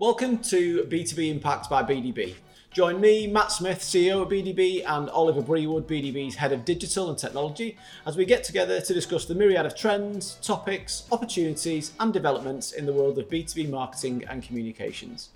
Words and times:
Welcome 0.00 0.38
to 0.38 0.82
B2B 0.86 1.30
Impact 1.30 1.70
by 1.70 1.84
BDB. 1.84 2.34
Join 2.72 3.00
me, 3.00 3.28
Matt 3.28 3.52
Smith, 3.52 3.78
CEO 3.78 4.22
of 4.22 4.28
BDB, 4.28 4.82
and 4.84 5.08
Oliver 5.08 5.40
Brewood, 5.40 5.84
BDB's 5.84 6.34
Head 6.34 6.50
of 6.50 6.64
Digital 6.64 7.10
and 7.10 7.16
Technology, 7.16 7.78
as 8.04 8.16
we 8.16 8.24
get 8.24 8.42
together 8.42 8.80
to 8.80 8.92
discuss 8.92 9.24
the 9.24 9.36
myriad 9.36 9.64
of 9.64 9.76
trends, 9.76 10.34
topics, 10.42 11.06
opportunities, 11.12 11.92
and 12.00 12.12
developments 12.12 12.72
in 12.72 12.86
the 12.86 12.92
world 12.92 13.16
of 13.20 13.28
B2B 13.28 13.70
marketing 13.70 14.24
and 14.28 14.42
communications. 14.42 15.28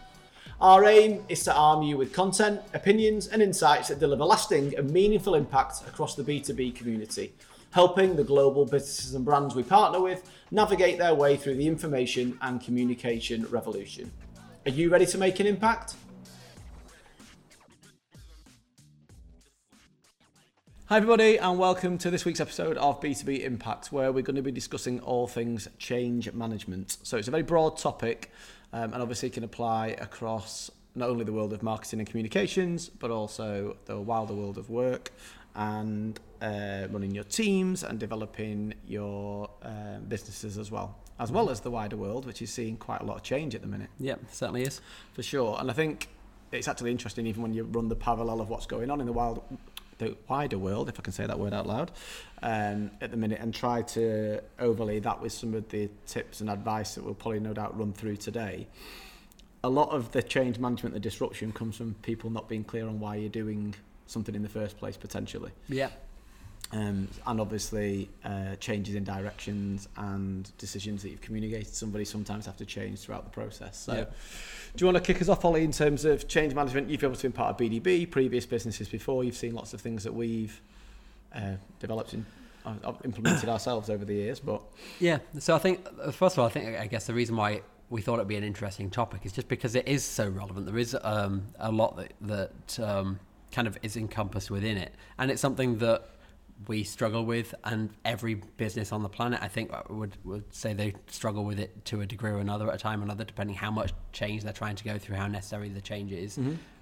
Our 0.61 0.87
aim 0.87 1.25
is 1.29 1.45
to 1.45 1.55
arm 1.55 1.85
you 1.85 1.97
with 1.97 2.13
content, 2.13 2.61
opinions, 2.75 3.29
and 3.29 3.41
insights 3.41 3.87
that 3.89 4.01
deliver 4.01 4.25
lasting 4.25 4.77
and 4.77 4.91
meaningful 4.91 5.37
impact 5.37 5.87
across 5.87 6.17
the 6.17 6.25
B2B 6.25 6.75
community, 6.75 7.33
helping 7.71 8.17
the 8.17 8.25
global 8.25 8.65
businesses 8.65 9.15
and 9.15 9.25
brands 9.25 9.55
we 9.55 9.63
partner 9.63 10.01
with 10.01 10.29
navigate 10.51 10.99
their 10.99 11.15
way 11.15 11.37
through 11.37 11.55
the 11.55 11.67
information 11.69 12.37
and 12.43 12.61
communication 12.61 13.47
revolution. 13.51 14.11
Are 14.67 14.71
you 14.71 14.91
ready 14.91 15.07
to 15.07 15.19
make 15.19 15.41
an 15.41 15.47
impact? 15.47 15.95
Hi, 20.87 20.97
everybody, 20.97 21.37
and 21.37 21.59
welcome 21.59 21.97
to 21.99 22.11
this 22.11 22.25
week's 22.25 22.41
episode 22.41 22.77
of 22.77 23.01
B2B 23.01 23.45
Impact, 23.45 23.93
where 23.93 24.11
we're 24.11 24.23
going 24.23 24.37
to 24.37 24.43
be 24.43 24.51
discussing 24.51 25.01
all 25.01 25.27
things 25.27 25.69
change 25.79 26.33
management. 26.33 26.99
So, 27.03 27.17
it's 27.17 27.29
a 27.29 27.31
very 27.31 27.45
broad 27.45 27.79
topic, 27.79 28.33
um, 28.73 28.93
and 28.93 29.01
obviously 29.01 29.31
can 29.31 29.45
apply 29.45 29.89
across 30.01 30.71
not 30.95 31.09
only 31.09 31.25
the 31.25 31.33
world 31.33 31.53
of 31.53 31.63
marketing 31.63 32.01
and 32.01 32.09
communications, 32.09 32.89
but 32.89 33.11
also 33.11 33.77
the 33.85 34.01
wilder 34.01 34.35
world 34.35 34.59
of 34.59 34.71
work 34.71 35.13
and 35.55 36.19
uh, 36.43 36.87
running 36.91 37.15
your 37.15 37.25
teams 37.25 37.85
and 37.85 37.99
developing 37.99 38.75
your 38.87 39.49
uh, 39.63 39.99
businesses 40.09 40.59
as 40.59 40.71
well, 40.71 40.97
as 41.19 41.33
well 41.33 41.51
as 41.51 41.61
the 41.61 41.71
wider 41.71 41.97
world, 41.97 42.27
which 42.27 42.43
is 42.43 42.51
seeing 42.51 42.77
quite 42.77 43.01
a 43.01 43.05
lot 43.05 43.17
of 43.17 43.23
change 43.23 43.55
at 43.55 43.61
the 43.61 43.67
minute. 43.67 43.91
Yeah, 43.99 44.17
certainly 44.31 44.63
is. 44.63 44.81
For 45.15 45.23
sure. 45.23 45.57
And 45.59 45.71
I 45.71 45.75
think 45.75 46.09
it's 46.53 46.69
actually 46.69 46.91
interesting, 46.91 47.27
even 47.27 47.43
when 47.43 47.53
you 47.53 47.65
run 47.65 47.89
the 47.89 47.97
parallel 47.97 48.41
of 48.41 48.49
what's 48.49 48.67
going 48.67 48.91
on 48.91 49.01
in 49.01 49.07
the 49.07 49.13
wild 49.13 49.43
the 49.99 50.17
wider 50.29 50.59
world, 50.59 50.89
if 50.89 50.99
I 50.99 51.03
can 51.03 51.13
say 51.13 51.27
that 51.27 51.39
word 51.39 51.53
out 51.53 51.67
loud, 51.67 51.91
um, 52.43 52.93
at 53.01 53.11
the 53.11 53.17
minute, 53.17 53.41
and 53.41 53.53
try 53.53 53.83
to 53.83 54.41
overlay 54.59 55.01
that 55.01 55.21
with 55.21 55.33
some 55.33 55.55
of 55.55 55.69
the 55.69 55.91
tips 56.07 56.41
and 56.41 56.49
advice 56.49 56.95
that 56.95 57.05
we'll 57.05 57.15
probably 57.15 57.41
no 57.41 57.53
doubt 57.53 57.77
run 57.77 57.93
through 57.93 58.17
today. 58.17 58.67
A 59.65 59.69
lot 59.69 59.91
of 59.91 60.13
the 60.13 60.23
change 60.23 60.59
management, 60.59 60.95
the 60.95 61.01
disruption, 61.01 61.53
comes 61.53 61.77
from 61.77 61.95
people 62.03 62.31
not 62.31 62.49
being 62.49 62.65
clear 62.65 62.87
on 62.87 63.01
why 63.01 63.17
you're 63.17 63.29
doing 63.29 63.75
something 64.07 64.35
in 64.35 64.43
the 64.43 64.49
first 64.49 64.79
place, 64.79 64.97
potentially. 64.97 65.51
Yeah. 65.69 65.91
Um, 66.73 67.09
and 67.27 67.41
obviously, 67.41 68.11
uh, 68.25 68.57
changes 68.57 68.95
in 68.95 69.03
directions 69.03 69.89
and 69.97 70.51
decisions 70.59 71.03
that 71.03 71.09
you've 71.09 71.23
communicated 71.23 71.69
to 71.69 71.75
somebody 71.75 72.05
sometimes 72.05 72.45
have 72.45 72.59
to 72.59 72.67
change 72.67 72.99
throughout 73.01 73.25
the 73.25 73.31
process. 73.31 73.79
So, 73.79 73.95
Yeah. 73.95 74.05
do 74.77 74.85
you 74.85 74.93
want 74.93 75.03
to 75.03 75.13
kick 75.13 75.23
us 75.23 75.31
off, 75.31 75.45
Ollie, 75.47 75.65
in 75.65 75.73
terms 75.73 76.05
of 76.05 76.29
change 76.29 76.55
management? 76.55 76.91
You've 76.91 77.03
obviously 77.05 77.31
been 77.31 77.37
part 77.37 77.51
of 77.51 77.57
BDB, 77.57 78.05
previous 78.05 78.45
businesses 78.45 78.87
before. 78.89 79.25
You've 79.25 79.37
seen 79.37 79.55
lots 79.55 79.73
of 79.73 79.81
things 79.81 80.05
that 80.05 80.13
we've 80.13 80.61
uh, 81.35 81.55
developed 81.81 82.13
and 82.13 82.27
uh, 82.67 82.93
implemented 83.05 83.49
ourselves 83.49 83.89
over 83.89 84.05
the 84.05 84.15
years. 84.15 84.39
But 84.39 84.63
Yeah. 85.01 85.19
So 85.39 85.55
I 85.55 85.59
think, 85.59 85.87
first 86.13 86.35
of 86.37 86.41
all, 86.41 86.47
I 86.47 86.51
think, 86.51 86.79
I 86.79 86.87
guess 86.87 87.07
the 87.07 87.15
reason 87.15 87.35
why 87.37 87.63
we 87.89 88.03
thought 88.03 88.17
it'd 88.17 88.29
be 88.29 88.37
an 88.37 88.45
interesting 88.45 88.91
topic 88.91 89.25
is 89.25 89.33
just 89.33 89.49
because 89.49 89.75
it 89.75 89.89
is 89.89 90.05
so 90.05 90.29
relevant. 90.29 90.67
There 90.67 90.77
is 90.77 90.95
um, 91.03 91.47
a 91.59 91.73
lot 91.73 91.97
that, 91.97 92.13
that 92.21 92.79
um, 92.87 93.19
kind 93.53 93.67
of 93.67 93.79
is 93.83 93.97
encompassed 93.97 94.51
within 94.51 94.77
it. 94.77 94.93
And 95.19 95.31
it's 95.31 95.41
something 95.41 95.79
that 95.79 96.07
we 96.67 96.83
struggle 96.83 97.25
with, 97.25 97.55
and 97.65 97.91
every 98.05 98.35
business 98.35 98.93
on 98.93 99.03
the 99.03 99.09
planet, 99.09 99.41
I 99.43 99.49
think, 99.49 99.73
uh, 99.73 99.83
would 99.91 100.17
would 100.25 100.53
say 100.53 100.73
they 100.75 100.95
struggle 101.07 101.45
with 101.45 101.59
it 101.61 101.85
to 101.87 102.01
a 102.01 102.07
degree 102.07 102.31
or 102.33 102.39
another 102.39 102.69
at 102.69 102.75
a 102.75 102.79
time 102.79 103.01
or 103.01 103.05
another, 103.05 103.25
depending 103.25 103.55
how 103.57 103.71
much 103.71 103.93
change 104.13 104.43
they're 104.43 104.53
trying 104.53 104.77
to 104.77 104.85
go 104.85 104.99
through, 104.99 105.17
how 105.17 105.29
necessary 105.29 105.69
the 105.69 105.81
change 105.81 106.13
is, 106.13 106.39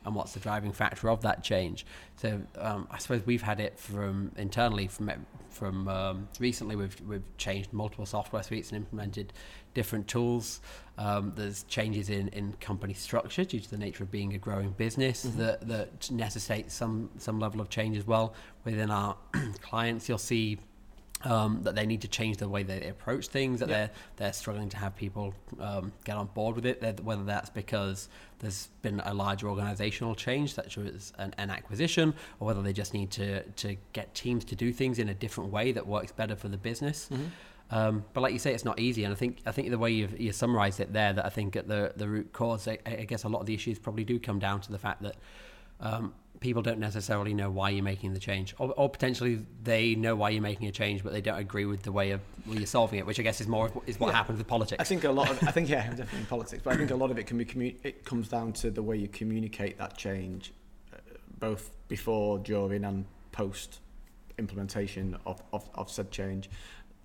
and 0.06 0.14
what's 0.14 0.32
the 0.32 0.40
driving 0.40 0.72
factor 0.72 1.10
of 1.10 1.20
that 1.22 1.42
change. 1.42 1.84
So 2.16 2.40
um, 2.58 2.86
I 2.90 2.98
suppose 2.98 3.26
we've 3.26 3.42
had 3.42 3.60
it 3.60 3.78
from 3.78 4.32
internally 4.36 4.86
from 4.86 5.10
from 5.50 5.88
um, 5.88 6.28
recently. 6.38 6.76
We've 6.76 6.98
we've 7.06 7.36
changed 7.36 7.72
multiple 7.72 8.06
software 8.06 8.42
suites 8.42 8.70
and 8.70 8.76
implemented 8.76 9.32
different 9.74 10.08
tools. 10.08 10.60
Um, 10.96 11.32
there's 11.36 11.64
changes 11.64 12.08
in, 12.08 12.28
in 12.28 12.54
company 12.54 12.94
structure 12.94 13.44
due 13.44 13.60
to 13.60 13.70
the 13.70 13.76
nature 13.76 14.04
of 14.04 14.10
being 14.10 14.32
a 14.34 14.38
growing 14.38 14.70
business 14.70 15.22
that, 15.22 15.68
that 15.68 16.10
necessitate 16.10 16.70
some 16.70 17.10
some 17.18 17.38
level 17.38 17.60
of 17.60 17.68
change 17.68 17.96
as 17.98 18.06
well 18.06 18.32
within 18.64 18.90
our 18.90 19.16
clients. 19.60 20.08
You'll 20.08 20.18
see 20.18 20.58
um, 21.30 21.62
that 21.64 21.74
they 21.74 21.86
need 21.86 22.02
to 22.02 22.08
change 22.08 22.36
the 22.36 22.48
way 22.48 22.62
they 22.62 22.88
approach 22.88 23.26
things. 23.28 23.60
That 23.60 23.68
Yeah. 23.68 23.74
they're 23.76 23.90
they're 24.18 24.32
struggling 24.32 24.68
to 24.70 24.76
have 24.76 24.92
people 24.96 25.34
um, 25.60 25.92
get 26.04 26.16
on 26.16 26.26
board 26.34 26.56
with 26.56 26.66
it. 26.66 27.00
Whether 27.02 27.24
that's 27.24 27.50
because 27.50 28.08
there's 28.38 28.68
been 28.82 29.00
a 29.04 29.12
larger 29.14 29.46
organisational 29.46 30.16
change, 30.16 30.54
such 30.54 30.78
as 30.78 31.12
an, 31.18 31.34
an 31.38 31.50
acquisition, 31.50 32.14
or 32.40 32.46
whether 32.46 32.62
they 32.62 32.72
just 32.72 32.94
need 32.94 33.10
to 33.12 33.42
to 33.42 33.76
get 33.92 34.14
teams 34.14 34.44
to 34.46 34.54
do 34.56 34.72
things 34.72 34.98
in 34.98 35.08
a 35.08 35.14
different 35.14 35.50
way 35.52 35.72
that 35.72 35.86
works 35.86 36.12
better 36.12 36.36
for 36.36 36.48
the 36.48 36.58
business. 36.58 37.08
Um, 37.68 38.04
but 38.12 38.20
like 38.20 38.32
you 38.32 38.38
say, 38.38 38.54
it's 38.54 38.64
not 38.64 38.78
easy, 38.78 39.02
and 39.02 39.12
I 39.12 39.16
think 39.16 39.38
I 39.44 39.50
think 39.52 39.70
the 39.70 39.78
way 39.78 39.90
you've 39.90 40.20
you 40.20 40.32
summarised 40.32 40.78
it 40.80 40.92
there, 40.92 41.12
that 41.12 41.26
I 41.26 41.30
think 41.30 41.56
at 41.56 41.66
the 41.66 41.92
the 41.96 42.08
root 42.08 42.32
cause, 42.32 42.68
I, 42.68 42.78
I 42.86 43.04
guess 43.10 43.24
a 43.24 43.28
lot 43.28 43.40
of 43.40 43.46
the 43.46 43.54
issues 43.54 43.78
probably 43.80 44.04
do 44.04 44.20
come 44.20 44.38
down 44.38 44.60
to 44.60 44.70
the 44.70 44.78
fact 44.78 45.02
that 45.02 45.16
um, 45.80 46.14
people 46.40 46.62
don't 46.62 46.78
necessarily 46.78 47.32
know 47.34 47.50
why 47.50 47.70
you're 47.70 47.82
making 47.84 48.12
the 48.14 48.20
change, 48.20 48.54
or, 48.58 48.72
or 48.76 48.88
potentially 48.88 49.40
they 49.62 49.94
know 49.94 50.14
why 50.14 50.30
you're 50.30 50.42
making 50.42 50.68
a 50.68 50.72
change, 50.72 51.02
but 51.02 51.12
they 51.12 51.20
don't 51.20 51.38
agree 51.38 51.64
with 51.64 51.82
the 51.82 51.92
way 51.92 52.10
of 52.12 52.20
well, 52.46 52.56
you're 52.56 52.66
solving 52.66 52.98
it, 52.98 53.06
which 53.06 53.18
I 53.18 53.22
guess 53.22 53.40
is 53.40 53.48
more 53.48 53.66
of, 53.66 53.78
is 53.86 53.98
what 53.98 54.08
Yeah. 54.08 54.16
happens 54.18 54.38
with 54.38 54.46
politics. 54.46 54.80
I 54.80 54.84
think 54.84 55.04
a 55.04 55.10
lot 55.10 55.30
of 55.30 55.42
I 55.42 55.50
think 55.50 55.68
yeah, 55.68 55.86
definitely 55.88 56.20
in 56.20 56.26
politics, 56.26 56.62
but 56.64 56.74
I 56.74 56.76
think 56.76 56.90
a 56.90 56.96
lot 56.96 57.10
of 57.10 57.18
it 57.18 57.26
can 57.26 57.38
be 57.38 57.44
commu- 57.44 57.76
it 57.82 58.04
comes 58.04 58.28
down 58.28 58.52
to 58.54 58.70
the 58.70 58.82
way 58.82 58.96
you 58.96 59.08
communicate 59.08 59.78
that 59.78 59.96
change, 59.96 60.52
uh, 60.92 60.98
both 61.38 61.70
before, 61.88 62.38
during, 62.38 62.84
and 62.84 63.04
post 63.32 63.80
implementation 64.38 65.16
of, 65.26 65.42
of, 65.52 65.68
of 65.74 65.90
said 65.90 66.10
change, 66.10 66.50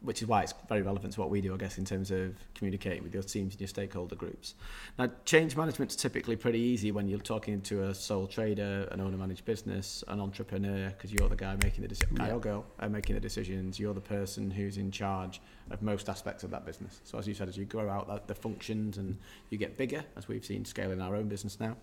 which 0.01 0.21
is 0.21 0.27
why 0.27 0.41
it's 0.41 0.53
very 0.67 0.81
relevant 0.81 1.13
to 1.13 1.19
what 1.19 1.29
we 1.29 1.41
do, 1.41 1.53
I 1.53 1.57
guess, 1.57 1.77
in 1.77 1.85
terms 1.85 2.09
of 2.09 2.35
communicating 2.55 3.03
with 3.03 3.13
your 3.13 3.21
teams 3.21 3.53
and 3.53 3.61
your 3.61 3.67
stakeholder 3.67 4.15
groups. 4.15 4.55
Now, 4.97 5.11
change 5.25 5.55
management's 5.55 5.95
typically 5.95 6.35
pretty 6.35 6.59
easy 6.59 6.91
when 6.91 7.07
you're 7.07 7.19
talking 7.19 7.61
to 7.61 7.83
a 7.83 7.93
sole 7.93 8.25
trader, 8.25 8.87
an 8.91 8.99
owner-managed 8.99 9.45
business, 9.45 10.03
an 10.07 10.19
entrepreneur, 10.19 10.89
because 10.89 11.13
you're 11.13 11.29
the 11.29 11.35
guy 11.35 11.55
making 11.63 11.83
the 11.83 11.87
decisions, 11.87 12.17
guy 12.17 12.27
Yeah. 12.29 12.33
or 12.35 12.39
girl 12.39 12.65
uh, 12.79 12.89
making 12.89 13.13
the 13.13 13.19
decisions. 13.21 13.79
You're 13.79 13.93
the 13.93 14.01
person 14.01 14.49
who's 14.49 14.77
in 14.77 14.89
charge 14.89 15.39
of 15.69 15.83
most 15.83 16.09
aspects 16.09 16.43
of 16.43 16.49
that 16.49 16.65
business. 16.65 16.99
So, 17.03 17.19
as 17.19 17.27
you 17.27 17.35
said, 17.35 17.47
as 17.47 17.55
you 17.55 17.65
grow 17.65 17.87
out 17.87 18.07
that, 18.07 18.27
the 18.27 18.35
functions 18.35 18.97
and 18.97 19.17
you 19.51 19.59
get 19.59 19.77
bigger, 19.77 20.03
as 20.17 20.27
we've 20.27 20.43
seen 20.43 20.65
scaling 20.65 20.99
our 20.99 21.15
own 21.15 21.27
business 21.27 21.59
now, 21.59 21.77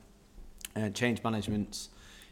uh, 0.75 0.91
change 0.91 1.23
management's 1.23 1.89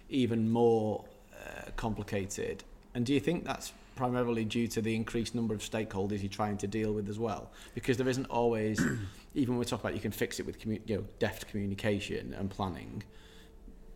even 0.08 0.50
more 0.50 1.04
uh, 1.32 1.70
complicated. 1.76 2.64
And 2.94 3.06
do 3.06 3.14
you 3.14 3.20
think 3.20 3.44
that's 3.44 3.72
primarily 4.00 4.44
due 4.44 4.68
to 4.68 4.80
the 4.80 4.94
increased 4.94 5.34
number 5.34 5.54
of 5.54 5.60
stakeholders 5.60 6.20
you're 6.22 6.28
trying 6.28 6.58
to 6.58 6.66
deal 6.68 6.92
with 6.92 7.08
as 7.08 7.18
well? 7.18 7.50
Because 7.74 7.96
there 7.96 8.08
isn't 8.08 8.26
always, 8.26 8.78
even 9.34 9.54
when 9.54 9.58
we 9.58 9.64
talk 9.64 9.80
about 9.80 9.94
you 9.94 10.00
can 10.00 10.12
fix 10.12 10.38
it 10.38 10.46
with 10.46 10.60
commu- 10.60 10.80
you 10.86 10.96
know, 10.98 11.04
deft 11.18 11.48
communication 11.48 12.34
and 12.34 12.48
planning, 12.50 13.02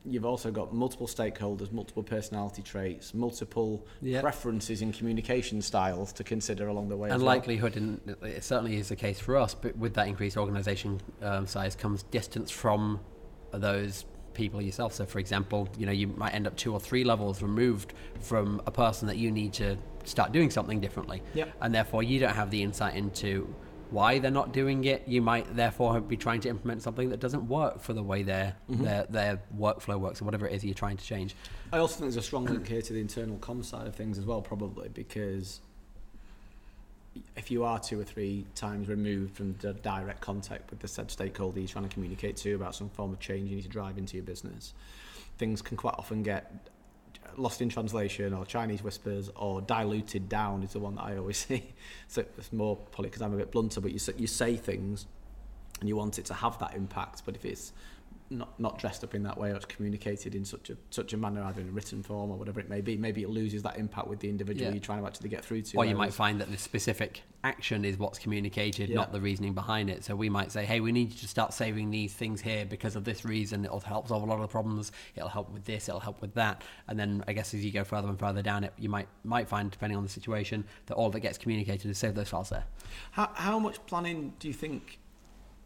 you've 0.05 0.25
also 0.25 0.51
got 0.51 0.73
multiple 0.73 1.07
stakeholders, 1.07 1.71
multiple 1.71 2.03
personality 2.03 2.63
traits, 2.63 3.13
multiple 3.13 3.87
Yeah. 4.01 4.23
preferences 4.23 4.81
in 4.81 4.93
communication 4.93 5.61
styles 5.61 6.11
to 6.15 6.25
consider 6.25 6.69
along 6.69 6.89
the 6.89 6.97
way. 6.97 7.11
and 7.11 7.19
well. 7.23 7.27
likelihood, 7.27 7.77
and 7.77 8.01
it 8.23 8.43
certainly 8.43 8.79
is 8.79 8.89
the 8.89 8.97
case 8.97 9.21
for 9.21 9.37
us, 9.37 9.55
but 9.55 9.77
with 9.77 9.93
that 9.95 10.09
increased 10.09 10.39
organisation 10.39 11.01
um, 11.21 11.47
size 11.47 11.77
comes 11.77 12.03
distance 12.05 12.51
from 12.51 12.99
those 13.53 14.07
people 14.41 14.63
yourself. 14.63 14.95
So, 14.95 15.05
for 15.05 15.19
example, 15.19 15.69
you 15.77 15.87
know, 15.87 15.93
you 15.93 16.07
might 16.09 16.35
end 16.35 16.47
up 16.47 16.57
two 16.57 16.73
or 16.73 16.81
three 16.81 17.05
levels 17.05 17.43
removed 17.43 17.93
from 18.21 18.63
a 18.67 18.71
person 18.71 19.07
that 19.09 19.19
you 19.19 19.31
need 19.31 19.53
to 19.55 19.77
start 20.05 20.33
doing 20.33 20.51
something 20.51 20.81
differently. 20.81 21.23
Yep. 21.35 21.53
And 21.61 21.75
therefore, 21.75 22.03
you 22.03 22.19
don't 22.19 22.35
have 22.35 22.51
the 22.51 22.63
insight 22.63 22.95
into 22.95 23.55
why 23.91 24.19
they're 24.19 24.31
not 24.31 24.53
doing 24.53 24.85
it. 24.85 25.07
You 25.07 25.21
might 25.21 25.55
therefore 25.55 26.01
be 26.01 26.17
trying 26.17 26.41
to 26.41 26.49
implement 26.49 26.83
something 26.83 27.11
that 27.11 27.21
doesn't 27.21 27.47
work 27.49 27.81
for 27.81 27.93
the 27.93 28.03
way 28.03 28.23
their 28.23 28.57
mm-hmm. 28.71 28.85
their, 28.85 29.07
their 29.11 29.43
workflow 29.59 29.99
works 29.99 30.23
or 30.23 30.25
whatever 30.25 30.47
it 30.47 30.55
is 30.55 30.65
you're 30.65 30.75
trying 30.75 30.97
to 30.97 31.05
change. 31.05 31.37
I 31.73 31.79
also 31.79 31.97
think 31.97 32.07
there's 32.07 32.17
a 32.17 32.23
strong 32.23 32.47
link 32.47 32.67
here 32.67 32.83
to 32.83 32.93
the 32.93 33.01
internal 33.01 33.37
com 33.39 33.63
side 33.63 33.87
of 33.87 33.95
things 33.95 34.19
as 34.19 34.25
well, 34.25 34.41
probably 34.41 34.89
because 34.89 35.61
if 37.37 37.51
you 37.51 37.65
are 37.65 37.79
two 37.79 37.99
or 38.01 38.05
three 38.05 38.47
times 38.55 38.89
removed 38.89 39.37
from 39.37 39.55
the 39.61 39.73
direct 39.73 40.21
contact 40.21 40.71
with 40.71 40.81
the 40.81 40.89
said 40.89 41.11
stakeholder 41.11 41.59
you're 41.59 41.69
trying 41.69 41.89
to 41.89 41.93
communicate 41.93 42.37
to 42.37 42.55
about 42.55 42.75
some 42.75 42.89
form 42.89 43.13
of 43.13 43.19
change 43.19 43.51
you 43.51 43.57
need 43.57 43.63
to 43.63 43.69
drive 43.69 43.99
into 43.99 44.17
your 44.17 44.25
business, 44.25 44.75
things 45.39 45.61
can 45.63 45.77
quite 45.77 45.95
often 45.99 46.23
get 46.23 46.53
lost 47.37 47.63
in 47.63 47.69
translation 47.69 48.33
or 48.35 48.45
Chinese 48.45 48.83
whispers 48.83 49.31
or 49.37 49.61
diluted 49.63 50.29
down 50.29 50.63
is 50.63 50.73
the 50.73 50.79
one 50.79 50.95
that 50.97 51.03
I 51.03 51.17
always 51.17 51.37
see. 51.47 51.73
So 52.09 52.25
it's 52.39 52.53
more 52.53 52.77
probably 52.77 53.11
because 53.11 53.23
I'm 53.23 53.35
a 53.35 53.37
bit 53.37 53.51
blunter, 53.51 53.81
but 53.81 53.93
you 53.93 53.99
say, 53.99 54.13
you 54.17 54.27
say 54.27 54.57
things 54.57 55.07
and 55.81 55.89
you 55.89 55.97
want 55.97 56.19
it 56.19 56.27
to 56.27 56.35
have 56.35 56.59
that 56.59 56.75
impact, 56.75 57.23
but 57.25 57.35
if 57.35 57.45
it's 57.45 57.73
not 58.31 58.59
not 58.61 58.79
dressed 58.79 59.03
up 59.03 59.15
in 59.15 59.25
that 59.25 59.37
way 59.37 59.51
or 59.51 59.57
it's 59.57 59.65
communicated 59.65 60.35
in 60.37 60.45
such 60.45 60.71
a 60.71 60.77
such 60.91 61.13
a 61.13 61.17
manner 61.17 61.43
either 61.43 61.61
in 61.61 61.69
a 61.69 61.73
written 61.73 62.01
form 62.03 62.31
or 62.31 62.37
whatever 62.37 62.61
it 62.61 62.69
may 62.69 62.81
be 62.81 62.97
maybe 62.97 63.23
it 63.23 63.29
loses 63.29 63.63
that 63.63 63.77
impact 63.77 64.07
with 64.07 64.21
the 64.21 64.29
individual 64.29 64.67
Yeah. 64.69 64.75
you're 64.75 64.81
trying 64.81 65.01
to 65.01 65.07
actually 65.07 65.31
get 65.31 65.45
through 65.45 65.63
to 65.63 65.77
Or 65.79 65.85
you 65.85 65.97
might 65.97 66.15
find 66.15 66.41
that 66.41 66.49
the 66.51 66.57
specific 66.57 67.23
action 67.43 67.85
is 67.87 67.99
what's 67.99 68.19
communicated, 68.19 68.89
Yeah. 68.91 68.97
not 68.97 69.13
the 69.13 69.21
reasoning 69.21 69.55
behind 69.55 69.89
it. 69.89 70.05
So 70.05 70.15
we 70.15 70.29
might 70.29 70.53
say, 70.53 70.67
hey, 70.67 70.81
we 70.81 70.93
need 70.93 71.11
you 71.11 71.19
to 71.21 71.27
start 71.27 71.55
saving 71.55 71.91
these 71.91 72.13
things 72.13 72.43
here 72.43 72.67
because 72.67 72.97
of 72.97 73.05
this 73.05 73.25
reason. 73.25 73.65
It'll 73.65 73.81
help 73.81 74.09
solve 74.09 74.23
a 74.23 74.27
lot 74.27 74.35
of 74.35 74.43
the 74.43 74.49
problems. 74.49 74.93
It'll 75.17 75.31
help 75.31 75.51
with 75.51 75.65
this. 75.65 75.89
It'll 75.89 76.01
help 76.03 76.21
with 76.21 76.35
that. 76.35 76.63
And 76.87 76.99
then 77.01 77.25
I 77.27 77.33
guess 77.33 77.55
as 77.55 77.65
you 77.65 77.73
go 77.73 77.83
further 77.83 78.09
and 78.09 78.19
further 78.19 78.43
down 78.43 78.63
it, 78.65 78.75
you 78.79 78.91
might 78.91 79.09
might 79.25 79.49
find, 79.49 79.71
depending 79.71 79.97
on 79.97 80.03
the 80.03 80.11
situation, 80.11 80.65
that 80.87 80.95
all 80.97 81.09
that 81.11 81.21
gets 81.21 81.39
communicated 81.39 81.91
is 81.91 81.97
save 81.97 82.15
those 82.15 82.29
files 82.29 82.51
there. 82.51 82.65
How, 83.13 83.31
how 83.35 83.59
much 83.59 83.85
planning 83.87 84.35
do 84.39 84.47
you 84.47 84.55
think 84.55 84.99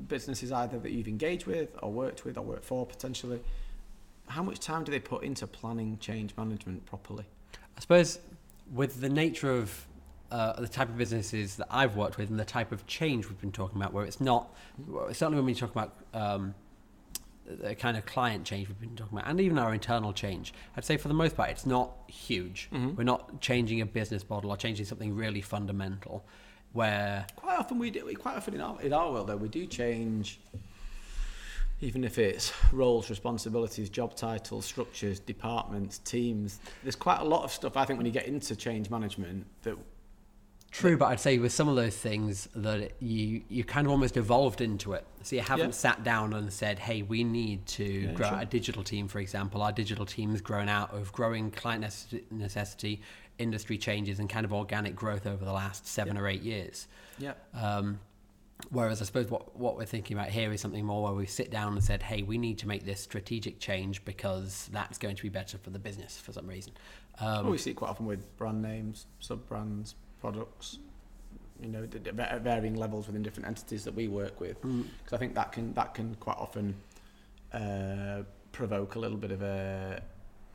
businesses 0.09 0.53
either 0.53 0.79
that 0.79 0.93
you've 0.93 1.09
engaged 1.09 1.47
with 1.47 1.69
or 1.83 1.93
worked 1.93 2.25
with 2.25 2.37
or 2.37 2.43
worked 2.43 2.65
for 2.65 2.87
potentially, 2.87 3.41
how 4.29 4.43
much 4.43 4.59
time 4.59 4.85
do 4.85 4.93
they 4.93 5.01
put 5.01 5.23
into 5.25 5.47
planning 5.47 5.99
change 5.99 6.35
management 6.37 6.85
properly? 6.87 7.25
I 7.77 7.81
suppose 7.81 8.19
with 8.73 9.01
the 9.01 9.09
nature 9.09 9.51
of 9.51 9.87
uh, 10.31 10.59
the 10.61 10.69
type 10.69 10.89
of 10.89 10.97
businesses 10.97 11.57
that 11.57 11.69
I've 11.71 11.97
worked 11.97 12.17
with 12.17 12.31
and 12.31 12.39
the 12.39 12.45
type 12.45 12.73
of 12.73 12.87
change 12.87 13.29
we've 13.29 13.41
been 13.41 13.53
talking 13.53 13.81
about, 13.81 13.93
where 13.93 14.05
it's 14.05 14.21
not 14.21 14.55
certainly 15.13 15.37
when 15.37 15.45
we 15.45 15.55
talk 15.55 15.71
about 15.71 15.95
um, 16.13 16.55
the 17.47 17.75
kind 17.75 17.97
of 17.97 18.07
client 18.07 18.45
change 18.45 18.69
we've 18.69 18.81
been 18.81 18.97
talking 18.97 19.19
about, 19.19 19.31
and 19.31 19.41
even 19.41 19.59
our 19.59 19.75
internal 19.75 20.13
change, 20.13 20.55
I'd 20.77 20.85
say 20.85 20.97
for 20.97 21.09
the 21.09 21.15
most 21.15 21.37
part 21.37 21.51
it's 21.51 21.67
not 21.67 21.93
huge. 22.09 22.69
Mhm. 22.73 22.97
We're 22.97 23.05
not 23.05 23.41
changing 23.41 23.81
a 23.81 23.87
business 23.87 24.29
model 24.29 24.51
or 24.51 24.57
changing 24.57 24.87
something 24.87 25.15
really 25.15 25.43
fundamental. 25.43 26.25
Where 26.75 27.25
Quite 27.37 27.59
often 27.59 27.79
we 27.79 27.91
do. 27.91 28.13
Quite 28.17 28.37
often 28.37 28.55
in 28.55 28.61
our 28.61 28.81
in 28.83 28.93
our 28.93 29.11
world 29.11 29.29
though 29.29 29.37
we 29.37 29.49
do 29.49 29.65
change. 29.67 30.39
Even 31.81 32.03
if 32.05 32.19
it's 32.19 32.53
roles, 32.73 33.11
responsibilities, 33.11 33.89
job 33.91 34.15
titles, 34.17 34.65
structures, 34.65 35.19
departments, 35.21 35.99
teams, 35.99 36.59
there's 36.83 36.97
quite 36.97 37.21
a 37.21 37.25
lot 37.25 37.45
of 37.45 37.53
stuff. 37.53 37.77
I 37.77 37.85
think 37.85 37.99
when 37.99 38.07
you 38.07 38.13
get 38.13 38.27
into 38.27 38.55
change 38.57 38.91
management, 38.91 39.47
that 39.63 39.77
True, 40.71 40.97
but 40.97 41.05
I'd 41.07 41.21
say 41.21 41.39
with 41.39 41.53
some 41.53 41.69
of 41.69 41.77
those 41.77 41.97
things 41.97 42.49
that 42.57 43.01
you 43.01 43.43
you 43.49 43.63
kind 43.63 43.87
of 43.87 43.93
almost 43.93 44.17
evolved 44.17 44.61
into 44.61 44.95
it. 44.95 45.07
So 45.23 45.37
you 45.37 45.43
haven't 45.43 45.67
Yeah. 45.69 45.71
sat 45.87 46.03
down 46.03 46.33
and 46.33 46.53
said, 46.53 46.81
"Hey, 46.81 47.03
we 47.03 47.23
need 47.23 47.65
to 47.67 47.85
Yeah, 47.85 48.13
grow 48.13 48.31
sure. 48.31 48.41
a 48.41 48.45
digital 48.45 48.83
team." 48.83 49.07
For 49.07 49.21
example, 49.21 49.63
our 49.63 49.71
digital 49.71 50.05
team's 50.05 50.41
grown 50.41 50.69
out 50.69 50.93
of 50.93 51.13
growing 51.13 51.53
client 51.53 51.85
necess- 51.85 52.29
necessity, 52.33 53.01
industry 53.39 53.79
changes, 53.79 54.19
and 54.21 54.29
kind 54.31 54.45
of 54.45 54.53
organic 54.53 54.95
growth 54.95 55.27
over 55.27 55.45
the 55.45 55.53
last 55.53 55.87
seven 55.87 56.17
Yeah. 56.17 56.23
or 56.23 56.29
eight 56.29 56.43
years. 56.43 56.87
yeah, 57.19 57.35
Um, 57.53 57.99
whereas 58.71 59.03
I 59.03 59.05
suppose 59.05 59.29
what, 59.31 59.57
what 59.59 59.77
we're 59.77 59.85
thinking 59.85 60.17
about 60.17 60.31
here 60.31 60.53
is 60.53 60.61
something 60.61 60.85
more 60.85 61.03
where 61.05 61.13
we 61.13 61.27
sit 61.27 61.51
down 61.51 61.73
and 61.73 61.83
said, 61.83 62.03
hey, 62.03 62.23
we 62.23 62.39
need 62.39 62.59
to 62.59 62.69
make 62.69 62.85
this 62.85 63.01
strategic 63.01 63.59
change 63.59 64.05
because 64.05 64.69
that's 64.73 64.99
going 64.99 65.17
to 65.17 65.23
be 65.23 65.29
better 65.29 65.59
for 65.59 65.71
the 65.71 65.79
business 65.79 66.19
for 66.19 66.33
some 66.33 66.47
reason. 66.47 66.73
Um, 67.21 67.43
Well, 67.45 67.51
we 67.53 67.59
see 67.59 67.71
it 67.71 67.75
quite 67.75 67.91
often 67.91 68.07
with 68.07 68.37
brand 68.37 68.63
names, 68.63 69.07
sub 69.21 69.47
brands, 69.49 69.95
products. 70.21 70.79
You 71.61 71.69
know, 71.69 71.89
at 72.19 72.43
varying 72.43 72.75
levels 72.75 73.07
within 73.07 73.23
different 73.23 73.47
entities 73.47 73.85
that 73.85 73.95
we 73.95 74.09
work 74.09 74.41
with. 74.41 74.61
mm, 74.63 74.85
because 74.99 75.13
I 75.13 75.19
think 75.19 75.35
that 75.37 75.53
can 75.53 75.73
that 75.75 75.95
can 75.95 76.15
quite 76.17 76.37
often 76.37 76.75
uh, 77.53 78.23
provoke 78.51 78.97
a 78.97 78.99
little 78.99 79.17
bit 79.17 79.31
of 79.31 79.41
a 79.43 80.03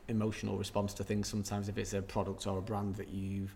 emotional 0.10 0.58
response 0.58 0.94
to 0.96 1.04
things. 1.04 1.28
Sometimes 1.28 1.70
if 1.70 1.78
it's 1.78 1.94
a 1.94 2.02
product 2.02 2.48
or 2.48 2.58
a 2.58 2.62
brand 2.62 2.96
that 2.96 3.10
you've 3.10 3.56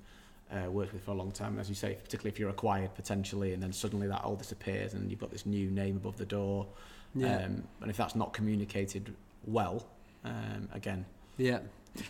uh, 0.51 0.69
worked 0.69 0.93
with 0.93 1.03
for 1.03 1.11
a 1.11 1.15
long 1.15 1.31
time, 1.31 1.59
as 1.59 1.69
you 1.69 1.75
say, 1.75 1.97
particularly 2.03 2.31
if 2.31 2.39
you're 2.39 2.49
acquired 2.49 2.93
potentially, 2.95 3.53
and 3.53 3.61
then 3.61 3.73
suddenly 3.73 4.07
that 4.07 4.23
all 4.23 4.35
disappears 4.35 4.93
and 4.93 5.09
you've 5.09 5.19
got 5.19 5.31
this 5.31 5.45
new 5.45 5.69
name 5.71 5.97
above 5.97 6.17
the 6.17 6.25
door, 6.25 6.67
yeah. 7.15 7.45
um, 7.45 7.63
and 7.81 7.89
if 7.89 7.97
that's 7.97 8.15
not 8.15 8.33
communicated 8.33 9.13
well, 9.45 9.85
um, 10.23 10.69
again, 10.73 11.05
Yeah. 11.37 11.59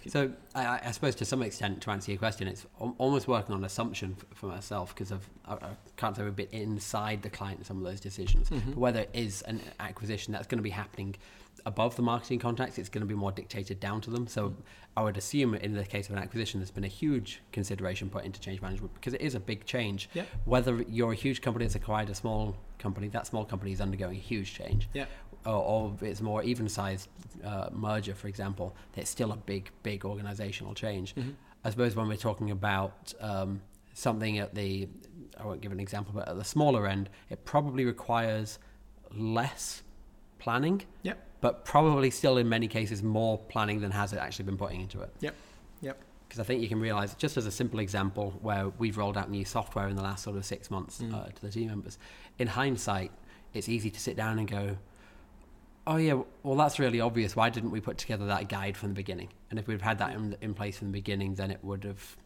So 0.07 0.31
I, 0.55 0.79
I- 0.85 0.91
suppose 0.91 1.15
to 1.15 1.25
some 1.25 1.41
extent, 1.41 1.81
to 1.81 1.91
answer 1.91 2.11
your 2.11 2.17
question, 2.19 2.47
it's 2.47 2.65
almost 2.97 3.27
working 3.27 3.53
on 3.53 3.63
assumption 3.63 4.15
for 4.33 4.45
myself 4.47 4.93
because 4.95 5.11
I've, 5.11 5.29
I, 5.45 5.53
I 5.53 5.69
can't 5.97 6.15
say 6.15 6.23
we've 6.23 6.35
been 6.35 6.47
inside 6.51 7.21
the 7.21 7.29
client 7.29 7.59
in 7.59 7.65
some 7.65 7.77
of 7.77 7.83
those 7.83 7.99
decisions. 7.99 8.49
Mhm. 8.49 8.67
But 8.69 8.77
whether 8.77 8.99
it 9.01 9.09
is 9.13 9.41
an 9.43 9.59
acquisition 9.79 10.31
that's 10.33 10.47
going 10.47 10.59
to 10.59 10.63
be 10.63 10.69
happening 10.69 11.15
above 11.65 11.95
the 11.95 12.01
marketing 12.01 12.39
contacts, 12.39 12.77
it's 12.77 12.89
going 12.89 13.01
to 13.01 13.07
be 13.07 13.13
more 13.15 13.31
dictated 13.31 13.79
down 13.79 14.01
to 14.01 14.09
them. 14.09 14.27
So 14.27 14.53
I 14.97 15.03
would 15.03 15.17
assume 15.17 15.53
in 15.55 15.73
the 15.73 15.83
case 15.85 16.07
of 16.09 16.15
an 16.15 16.21
acquisition, 16.21 16.59
there's 16.59 16.71
been 16.71 16.83
a 16.83 16.87
huge 16.87 17.41
consideration 17.51 18.09
put 18.09 18.23
into 18.25 18.39
change 18.39 18.61
management 18.61 18.93
because 18.93 19.13
it 19.13 19.21
is 19.21 19.35
a 19.35 19.39
big 19.39 19.65
change. 19.65 20.09
Yeah. 20.13 20.23
Whether 20.45 20.81
you're 20.89 21.11
a 21.13 21.15
huge 21.15 21.41
company 21.41 21.65
that's 21.65 21.75
acquired 21.75 22.09
a 22.09 22.15
small 22.15 22.55
company, 22.79 23.07
that 23.09 23.27
small 23.27 23.45
company 23.45 23.71
is 23.71 23.79
undergoing 23.81 24.17
a 24.17 24.19
huge 24.19 24.53
change 24.53 24.89
yeah, 24.93 25.05
or, 25.45 25.93
it's 26.01 26.21
more 26.21 26.43
even 26.43 26.67
sized 26.69 27.09
uh, 27.43 27.69
merger, 27.71 28.13
for 28.15 28.27
example, 28.27 28.75
it's 28.95 29.09
still 29.09 29.31
a 29.31 29.35
big, 29.35 29.69
big 29.83 30.05
organizational 30.05 30.73
change. 30.73 31.13
Mhm. 31.15 31.33
I 31.65 31.69
suppose 31.69 31.95
when 31.95 32.07
we're 32.07 32.17
talking 32.17 32.51
about 32.51 33.13
um, 33.19 33.61
something 33.93 34.37
at 34.37 34.53
the, 34.55 34.87
I 35.39 35.45
won't 35.45 35.61
give 35.61 35.71
an 35.71 35.79
example, 35.79 36.13
but 36.15 36.27
at 36.27 36.37
the 36.37 36.43
smaller 36.43 36.87
end, 36.87 37.09
it 37.29 37.45
probably 37.45 37.85
requires 37.85 38.59
less 39.11 39.83
planning, 40.39 40.81
Yep. 41.03 41.17
but 41.41 41.65
probably 41.65 42.09
still 42.09 42.37
in 42.37 42.49
many 42.49 42.67
cases 42.67 43.01
more 43.03 43.37
planning 43.37 43.79
than 43.81 43.91
has 43.91 44.13
it 44.13 44.17
actually 44.19 44.45
been 44.45 44.57
putting 44.57 44.81
into 44.81 45.01
it. 45.01 45.13
Yep. 45.21 45.35
Yep. 45.81 46.01
Because 46.27 46.39
I 46.39 46.43
think 46.43 46.61
you 46.61 46.67
can 46.67 46.79
realize, 46.79 47.13
just 47.15 47.37
as 47.37 47.45
a 47.45 47.51
simple 47.51 47.79
example, 47.79 48.31
where 48.41 48.69
we've 48.69 48.97
rolled 48.97 49.17
out 49.17 49.29
new 49.29 49.45
software 49.45 49.87
in 49.87 49.95
the 49.95 50.01
last 50.01 50.23
sort 50.23 50.35
of 50.35 50.45
six 50.45 50.71
months 50.71 50.99
Mm. 51.01 51.13
uh, 51.13 51.27
to 51.27 51.41
the 51.41 51.49
team 51.51 51.67
members, 51.67 51.97
in 52.39 52.47
hindsight, 52.47 53.11
it's 53.53 53.69
easy 53.69 53.91
to 53.91 53.99
sit 53.99 54.17
down 54.17 54.39
and 54.39 54.47
go, 54.49 54.77
oh 55.85 55.97
yeah, 55.97 56.21
well 56.43 56.55
that's 56.55 56.79
really 56.79 57.01
obvious. 57.01 57.35
Why 57.35 57.49
didn't 57.49 57.71
we 57.71 57.81
put 57.81 57.97
together 57.97 58.25
that 58.27 58.49
guide 58.49 58.77
from 58.77 58.89
the 58.89 58.95
beginning? 58.95 59.29
And 59.49 59.59
if 59.59 59.67
we'd 59.67 59.81
had 59.81 59.99
that 59.99 60.13
in, 60.13 60.35
in 60.41 60.53
place 60.53 60.77
from 60.77 60.87
the 60.87 60.93
beginning, 60.93 61.35
then 61.35 61.51
it 61.51 61.63
would 61.63 61.83
have 61.83 62.17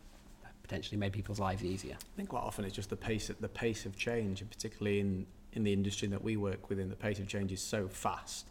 potentially 0.64 0.98
made 0.98 1.14
people's 1.14 1.40
lives 1.40 1.64
easier. 1.64 1.94
I 1.94 2.16
think 2.18 2.30
quite 2.30 2.44
often 2.44 2.66
it's 2.66 2.76
just 2.76 2.90
the 2.90 2.98
pace 2.98 3.32
the 3.40 3.48
pace 3.48 3.86
of 3.86 3.98
change, 3.98 4.42
and 4.42 4.50
particularly 4.50 5.00
in 5.00 5.26
in 5.54 5.64
the 5.64 5.74
industry 5.74 6.08
that 6.10 6.24
we 6.24 6.38
work 6.38 6.70
within, 6.70 6.90
the 6.90 6.96
pace 6.96 7.20
of 7.20 7.28
change 7.28 7.52
is 7.52 7.62
so 7.62 7.88
fast 7.88 8.48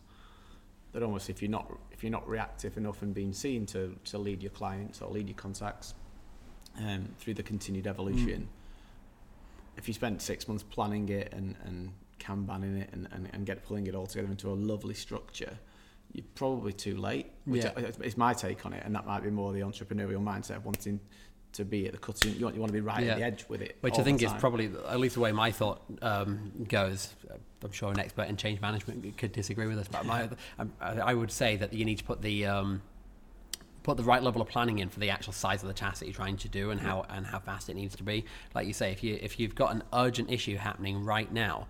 that 0.92 1.02
almost 1.02 1.28
if 1.28 1.42
you're 1.42 1.50
not 1.50 1.70
if 1.92 2.02
you're 2.02 2.12
not 2.12 2.26
reactive 2.28 2.76
enough 2.76 3.02
and 3.02 3.14
being 3.14 3.32
seen 3.32 3.66
to 3.66 3.94
to 4.04 4.18
lead 4.18 4.42
your 4.42 4.50
clients 4.50 5.02
or 5.02 5.10
lead 5.10 5.28
your 5.28 5.36
contacts 5.36 5.94
um, 6.78 7.08
through 7.18 7.34
the 7.34 7.42
continued 7.42 7.86
evolution, 7.86 8.48
if 9.76 9.88
you 9.88 9.94
spent 9.94 10.22
six 10.22 10.48
months 10.48 10.64
planning 10.64 11.08
it 11.08 11.32
and 11.32 11.54
and 11.64 11.92
kanbaning 12.26 12.80
it 12.80 12.90
and, 12.92 13.08
and, 13.12 13.28
and 13.32 13.46
get 13.46 13.64
pulling 13.64 13.86
it 13.86 13.94
all 13.94 14.06
together 14.06 14.28
into 14.30 14.50
a 14.50 14.54
lovely 14.54 14.94
structure. 14.94 15.58
You're 16.12 16.24
probably 16.34 16.72
too 16.72 16.96
late, 16.96 17.30
which 17.44 17.64
Yeah. 17.64 17.72
I- 17.76 18.04
is 18.04 18.16
my 18.16 18.32
take 18.32 18.64
on 18.64 18.72
it, 18.72 18.82
and 18.84 18.94
that 18.94 19.06
might 19.06 19.22
be 19.22 19.30
more 19.30 19.52
the 19.52 19.60
entrepreneurial 19.60 20.22
mindset 20.22 20.56
of 20.56 20.64
wanting 20.64 21.00
to 21.52 21.64
be 21.64 21.86
at 21.86 21.92
the 21.92 21.98
cutting. 21.98 22.34
You 22.36 22.44
want, 22.44 22.54
you 22.54 22.60
want 22.60 22.68
to 22.70 22.74
be 22.74 22.80
right 22.80 23.02
Yeah. 23.04 23.12
at 23.12 23.18
the 23.18 23.24
edge 23.24 23.44
with 23.48 23.62
it, 23.62 23.76
Which 23.80 23.98
I 23.98 24.02
think 24.02 24.22
is 24.22 24.32
probably, 24.34 24.66
at 24.88 25.00
least 25.00 25.14
the 25.14 25.20
way 25.20 25.32
my 25.32 25.50
thought 25.50 25.82
um, 26.02 26.52
goes. 26.68 27.14
I'm 27.64 27.72
sure 27.72 27.90
an 27.90 27.98
expert 27.98 28.28
in 28.28 28.36
change 28.36 28.60
management 28.60 29.16
could 29.16 29.32
disagree 29.32 29.66
with 29.66 29.78
us, 29.78 29.88
but 29.88 30.04
my, 30.06 30.28
I, 30.58 30.66
I 30.80 31.14
would 31.14 31.30
say 31.30 31.56
that 31.56 31.72
you 31.72 31.84
need 31.84 31.98
to 31.98 32.04
put 32.04 32.22
the 32.22 32.46
um, 32.46 32.82
put 33.82 33.96
the 33.96 34.02
right 34.04 34.22
level 34.22 34.42
of 34.42 34.48
planning 34.48 34.80
in 34.80 34.88
for 34.88 35.00
the 35.00 35.10
actual 35.10 35.32
size 35.32 35.62
of 35.62 35.68
the 35.68 35.74
task 35.74 36.00
that 36.00 36.06
you're 36.06 36.14
trying 36.14 36.36
to 36.36 36.48
do 36.48 36.70
and 36.70 36.80
how 36.80 37.06
and 37.08 37.24
how 37.26 37.38
fast 37.38 37.68
it 37.70 37.74
needs 37.74 37.96
to 37.96 38.02
be. 38.02 38.24
Like 38.54 38.66
you 38.66 38.72
say, 38.72 38.92
if 38.92 39.02
you 39.02 39.18
if 39.22 39.40
you've 39.40 39.54
got 39.54 39.72
an 39.74 39.82
urgent 39.92 40.30
issue 40.30 40.56
happening 40.56 41.04
right 41.04 41.32
now, 41.32 41.66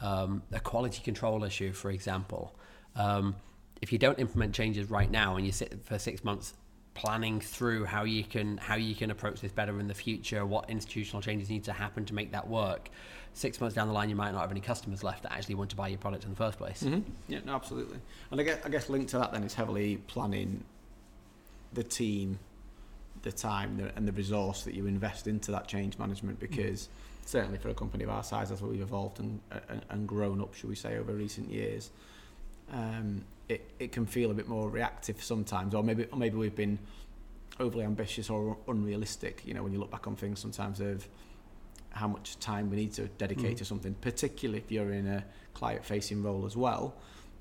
um, 0.00 0.42
a 0.52 0.60
quality 0.60 1.02
control 1.02 1.44
issue, 1.44 1.72
for 1.72 1.90
example, 1.90 2.54
um, 2.96 3.36
if 3.80 3.92
you 3.92 3.98
don't 3.98 4.18
implement 4.18 4.54
changes 4.54 4.90
right 4.90 5.10
now 5.10 5.36
and 5.36 5.46
you 5.46 5.52
sit 5.52 5.84
for 5.84 5.98
six 5.98 6.24
months 6.24 6.54
planning 6.94 7.40
through 7.40 7.84
how 7.84 8.02
you 8.02 8.24
can 8.24 8.56
how 8.56 8.74
you 8.74 8.92
can 8.92 9.12
approach 9.12 9.40
this 9.40 9.52
better 9.52 9.78
in 9.78 9.86
the 9.86 9.94
future, 9.94 10.44
what 10.44 10.68
institutional 10.68 11.22
changes 11.22 11.48
need 11.48 11.62
to 11.62 11.72
happen 11.72 12.04
to 12.04 12.14
make 12.14 12.32
that 12.32 12.48
work. 12.48 12.90
Six 13.34 13.60
months 13.60 13.76
down 13.76 13.86
the 13.86 13.94
line, 13.94 14.10
you 14.10 14.16
might 14.16 14.32
not 14.32 14.40
have 14.40 14.50
any 14.50 14.60
customers 14.60 15.04
left 15.04 15.22
that 15.22 15.32
actually 15.32 15.54
want 15.54 15.70
to 15.70 15.76
buy 15.76 15.86
your 15.86 15.98
product 15.98 16.24
in 16.24 16.30
the 16.30 16.36
first 16.36 16.58
place. 16.58 16.82
Mhm. 16.82 17.04
Yeah, 17.28 17.38
no, 17.44 17.54
absolutely. 17.54 17.98
And 18.32 18.40
I 18.40 18.44
guess, 18.44 18.58
I 18.64 18.68
guess 18.68 18.88
linked 18.88 19.10
to 19.10 19.18
that 19.18 19.32
then 19.32 19.44
is 19.44 19.54
heavily 19.54 19.98
planning 20.08 20.64
the 21.72 21.84
team, 21.84 22.40
the 23.22 23.30
time, 23.30 23.76
the, 23.76 23.94
and 23.94 24.08
the 24.08 24.12
resource 24.12 24.64
that 24.64 24.74
you 24.74 24.86
invest 24.86 25.28
into 25.28 25.52
that 25.52 25.68
change 25.68 25.98
management. 25.98 26.40
Because 26.40 26.88
certainly 27.28 27.58
for 27.58 27.68
a 27.68 27.74
company 27.74 28.04
of 28.04 28.10
our 28.10 28.24
size, 28.24 28.50
as 28.50 28.62
we've 28.62 28.80
evolved 28.80 29.20
and, 29.20 29.38
and, 29.68 29.84
and 29.90 30.08
grown 30.08 30.40
up, 30.40 30.54
should 30.54 30.70
we 30.70 30.74
say, 30.74 30.96
over 30.96 31.12
recent 31.12 31.50
years, 31.50 31.90
um, 32.72 33.22
it, 33.50 33.70
it 33.78 33.92
can 33.92 34.06
feel 34.06 34.30
a 34.30 34.34
bit 34.34 34.48
more 34.48 34.70
reactive 34.70 35.22
sometimes, 35.22 35.74
or 35.74 35.82
maybe 35.82 36.06
or 36.06 36.18
maybe 36.18 36.36
we've 36.38 36.56
been 36.56 36.78
overly 37.60 37.84
ambitious 37.84 38.30
or 38.30 38.56
unrealistic. 38.66 39.42
You 39.44 39.52
know, 39.52 39.62
when 39.62 39.72
you 39.74 39.78
look 39.78 39.90
back 39.90 40.06
on 40.06 40.16
things, 40.16 40.40
sometimes 40.40 40.80
of 40.80 41.06
how 41.90 42.08
much 42.08 42.38
time 42.38 42.70
we 42.70 42.76
need 42.76 42.92
to 42.94 43.08
dedicate 43.18 43.56
Mm. 43.56 43.58
to 43.58 43.64
something, 43.66 43.94
particularly 44.00 44.58
if 44.64 44.72
you're 44.72 44.92
in 44.92 45.06
a 45.06 45.22
client-facing 45.52 46.22
role 46.22 46.46
as 46.46 46.56
well. 46.56 46.94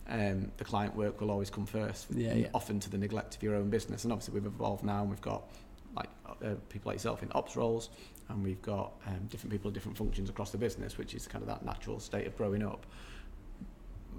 Um, 0.09 0.51
the 0.57 0.63
client 0.65 0.95
work 0.95 1.19
will 1.21 1.31
always 1.31 1.49
come 1.49 1.65
first, 1.65 2.07
Yeah, 2.11 2.33
yeah. 2.33 2.47
often 2.53 2.79
to 2.81 2.89
the 2.89 2.97
neglect 2.97 3.35
of 3.35 3.43
your 3.43 3.55
own 3.55 3.69
business. 3.69 4.03
And 4.03 4.11
obviously, 4.13 4.33
we've 4.35 4.45
evolved 4.45 4.83
now, 4.83 5.01
and 5.01 5.09
we've 5.09 5.21
got 5.21 5.43
like 5.97 6.09
uh, 6.43 6.55
people 6.69 6.89
like 6.89 6.95
yourself 6.95 7.23
in 7.23 7.29
ops 7.33 7.55
roles, 7.55 7.89
and 8.29 8.43
we've 8.43 8.61
got 8.61 8.93
um, 9.07 9.25
different 9.29 9.51
people 9.51 9.67
in 9.69 9.73
different 9.73 9.97
functions 9.97 10.29
across 10.29 10.51
the 10.51 10.57
business, 10.57 10.97
which 10.97 11.13
is 11.13 11.27
kind 11.27 11.41
of 11.41 11.47
that 11.47 11.65
natural 11.65 11.99
state 11.99 12.27
of 12.27 12.37
growing 12.37 12.63
up. 12.63 12.85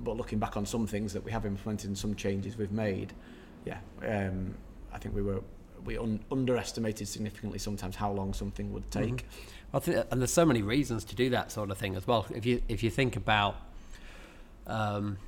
but 0.00 0.16
looking 0.16 0.38
back 0.38 0.56
on 0.56 0.64
some 0.64 0.86
things 0.86 1.12
that 1.12 1.24
we 1.24 1.30
have 1.32 1.44
implemented 1.44 1.88
and 1.88 1.98
some 1.98 2.14
changes 2.14 2.56
we've 2.56 2.72
made, 2.72 3.12
yeah, 3.64 3.78
um, 4.06 4.54
I 4.92 4.98
think 4.98 5.14
we 5.14 5.22
were 5.22 5.42
we 5.84 5.96
un- 5.96 6.20
underestimated 6.30 7.06
significantly 7.06 7.58
sometimes 7.58 7.96
how 7.96 8.10
long 8.10 8.34
something 8.34 8.72
would 8.72 8.90
take. 8.90 9.16
Mm-hmm. 9.16 9.76
I 9.76 9.78
think, 9.80 10.06
and 10.10 10.20
there's 10.20 10.32
so 10.32 10.44
many 10.46 10.62
reasons 10.62 11.04
to 11.04 11.14
do 11.14 11.30
that 11.30 11.52
sort 11.52 11.70
of 11.70 11.78
thing 11.78 11.94
as 11.96 12.06
well. 12.06 12.26
If 12.34 12.46
you 12.46 12.62
if 12.68 12.82
you 12.82 12.90
think 12.90 13.16
about 13.16 13.56
um, 14.66 15.18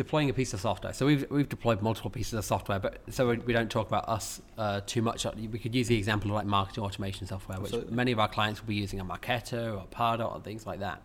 deploying 0.00 0.30
a 0.30 0.32
piece 0.32 0.54
of 0.54 0.60
software, 0.60 0.94
so 0.94 1.04
we've 1.04 1.30
we've 1.30 1.48
deployed 1.48 1.82
multiple 1.82 2.10
pieces 2.10 2.32
of 2.32 2.42
software, 2.42 2.78
but 2.78 3.00
so 3.10 3.28
we, 3.28 3.36
we 3.48 3.52
don't 3.52 3.70
talk 3.70 3.86
about 3.86 4.08
us 4.08 4.40
uh, 4.56 4.80
too 4.86 5.02
much. 5.02 5.26
We 5.52 5.58
could 5.58 5.74
use 5.74 5.88
the 5.88 5.98
example 5.98 6.30
of 6.30 6.36
like 6.36 6.46
marketing 6.46 6.84
automation 6.84 7.26
software, 7.26 7.58
which 7.60 7.74
Absolutely. 7.74 7.94
many 7.94 8.12
of 8.12 8.18
our 8.18 8.28
clients 8.36 8.62
will 8.62 8.68
be 8.68 8.76
using 8.76 8.98
a 8.98 9.04
Marketo 9.04 9.78
or 9.78 9.84
Pardot 9.94 10.34
or 10.34 10.40
things 10.40 10.66
like 10.66 10.80
that. 10.80 11.02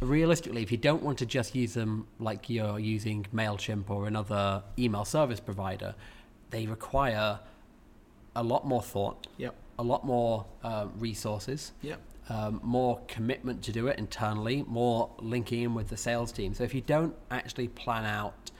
Realistically, 0.00 0.62
if 0.62 0.70
you 0.70 0.76
don't 0.76 1.02
want 1.02 1.16
to 1.20 1.26
just 1.26 1.54
use 1.54 1.72
them 1.72 2.06
like 2.18 2.50
you're 2.50 2.78
using 2.78 3.26
Mailchimp 3.34 3.88
or 3.88 4.06
another 4.06 4.62
email 4.78 5.06
service 5.06 5.40
provider, 5.40 5.94
they 6.50 6.66
require 6.66 7.40
a 8.36 8.42
lot 8.42 8.66
more 8.66 8.82
thought, 8.82 9.26
yep. 9.38 9.54
a 9.78 9.82
lot 9.82 10.04
more 10.04 10.44
uh, 10.62 10.86
resources, 10.98 11.72
yep. 11.80 11.98
Um, 12.28 12.60
more 12.62 13.00
commitment 13.08 13.62
to 13.64 13.72
do 13.72 13.86
it 13.86 13.98
internally, 13.98 14.64
more 14.66 15.10
linking 15.18 15.62
in 15.62 15.74
with 15.74 15.88
the 15.88 15.96
sales 15.96 16.30
team. 16.32 16.54
So 16.54 16.64
if 16.64 16.74
you 16.74 16.80
don't 16.80 17.14
actually 17.30 17.68
plan 17.68 18.04
out 18.04 18.50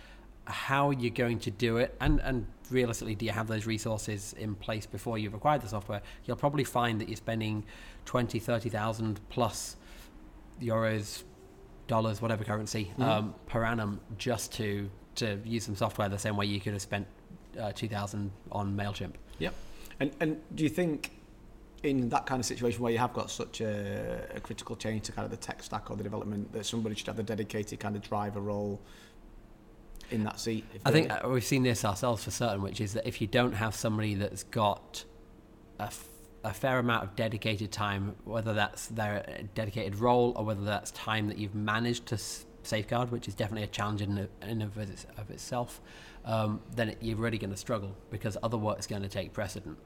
how 0.46 0.90
you're 0.90 1.10
going 1.10 1.38
to 1.40 1.50
do 1.50 1.76
it, 1.76 1.94
and, 2.00 2.20
and 2.20 2.46
realistically, 2.70 3.14
do 3.14 3.26
you 3.26 3.32
have 3.32 3.46
those 3.46 3.66
resources 3.66 4.34
in 4.38 4.54
place 4.54 4.86
before 4.86 5.18
you've 5.18 5.34
acquired 5.34 5.60
the 5.60 5.68
software, 5.68 6.00
you'll 6.24 6.36
probably 6.36 6.64
find 6.64 7.00
that 7.00 7.08
you're 7.08 7.16
spending 7.16 7.64
20, 8.06 8.38
30,000 8.38 9.20
plus 9.28 9.76
euros, 10.62 11.24
dollars, 11.86 12.22
whatever 12.22 12.44
currency, 12.44 12.86
mm-hmm. 12.92 13.02
um, 13.02 13.34
per 13.46 13.64
annum 13.64 14.00
just 14.16 14.52
to, 14.54 14.90
to 15.16 15.38
use 15.44 15.64
some 15.64 15.76
software 15.76 16.08
the 16.08 16.18
same 16.18 16.36
way 16.36 16.46
you 16.46 16.60
could 16.60 16.72
have 16.72 16.82
spent 16.82 17.06
uh, 17.60 17.72
2000 17.72 18.30
on 18.50 18.74
MailChimp. 18.74 19.12
Yep. 19.38 19.54
And 20.00 20.10
and 20.20 20.40
do 20.54 20.62
you 20.62 20.70
think 20.70 21.17
in 21.82 22.08
that 22.08 22.26
kind 22.26 22.40
of 22.40 22.46
situation 22.46 22.82
where 22.82 22.92
you 22.92 22.98
have 22.98 23.12
got 23.12 23.30
such 23.30 23.60
a, 23.60 24.26
a, 24.34 24.40
critical 24.40 24.74
change 24.74 25.04
to 25.04 25.12
kind 25.12 25.24
of 25.24 25.30
the 25.30 25.36
tech 25.36 25.62
stack 25.62 25.90
or 25.90 25.96
the 25.96 26.02
development 26.02 26.52
that 26.52 26.66
somebody 26.66 26.94
should 26.94 27.06
have 27.06 27.18
a 27.18 27.22
dedicated 27.22 27.78
kind 27.78 27.94
of 27.94 28.02
driver 28.02 28.40
role 28.40 28.80
in 30.10 30.24
that 30.24 30.40
seat? 30.40 30.64
I 30.84 30.90
think 30.90 31.10
uh, 31.10 31.28
we've 31.28 31.44
seen 31.44 31.62
this 31.62 31.84
ourselves 31.84 32.24
for 32.24 32.30
certain, 32.30 32.62
which 32.62 32.80
is 32.80 32.94
that 32.94 33.06
if 33.06 33.20
you 33.20 33.26
don't 33.26 33.52
have 33.52 33.74
somebody 33.74 34.14
that's 34.14 34.42
got 34.44 35.04
a, 35.78 35.84
f- 35.84 36.08
a 36.44 36.52
fair 36.52 36.78
amount 36.78 37.04
of 37.04 37.14
dedicated 37.14 37.70
time, 37.70 38.16
whether 38.24 38.54
that's 38.54 38.86
their 38.88 39.42
dedicated 39.54 39.96
role 39.96 40.32
or 40.36 40.44
whether 40.44 40.64
that's 40.64 40.90
time 40.92 41.28
that 41.28 41.38
you've 41.38 41.54
managed 41.54 42.06
to 42.06 42.14
s- 42.16 42.46
safeguard, 42.62 43.12
which 43.12 43.28
is 43.28 43.34
definitely 43.34 43.64
a 43.64 43.68
challenge 43.68 44.02
in, 44.02 44.28
in 44.42 44.62
of, 44.62 44.76
of 44.76 45.30
itself, 45.30 45.80
um, 46.24 46.60
then 46.74 46.90
it, 46.90 46.98
you're 47.00 47.16
really 47.16 47.38
going 47.38 47.50
to 47.50 47.56
struggle 47.56 47.96
because 48.10 48.36
other 48.42 48.56
work 48.56 48.78
is 48.78 48.86
going 48.86 49.02
to 49.02 49.08
take 49.08 49.32
precedent. 49.32 49.78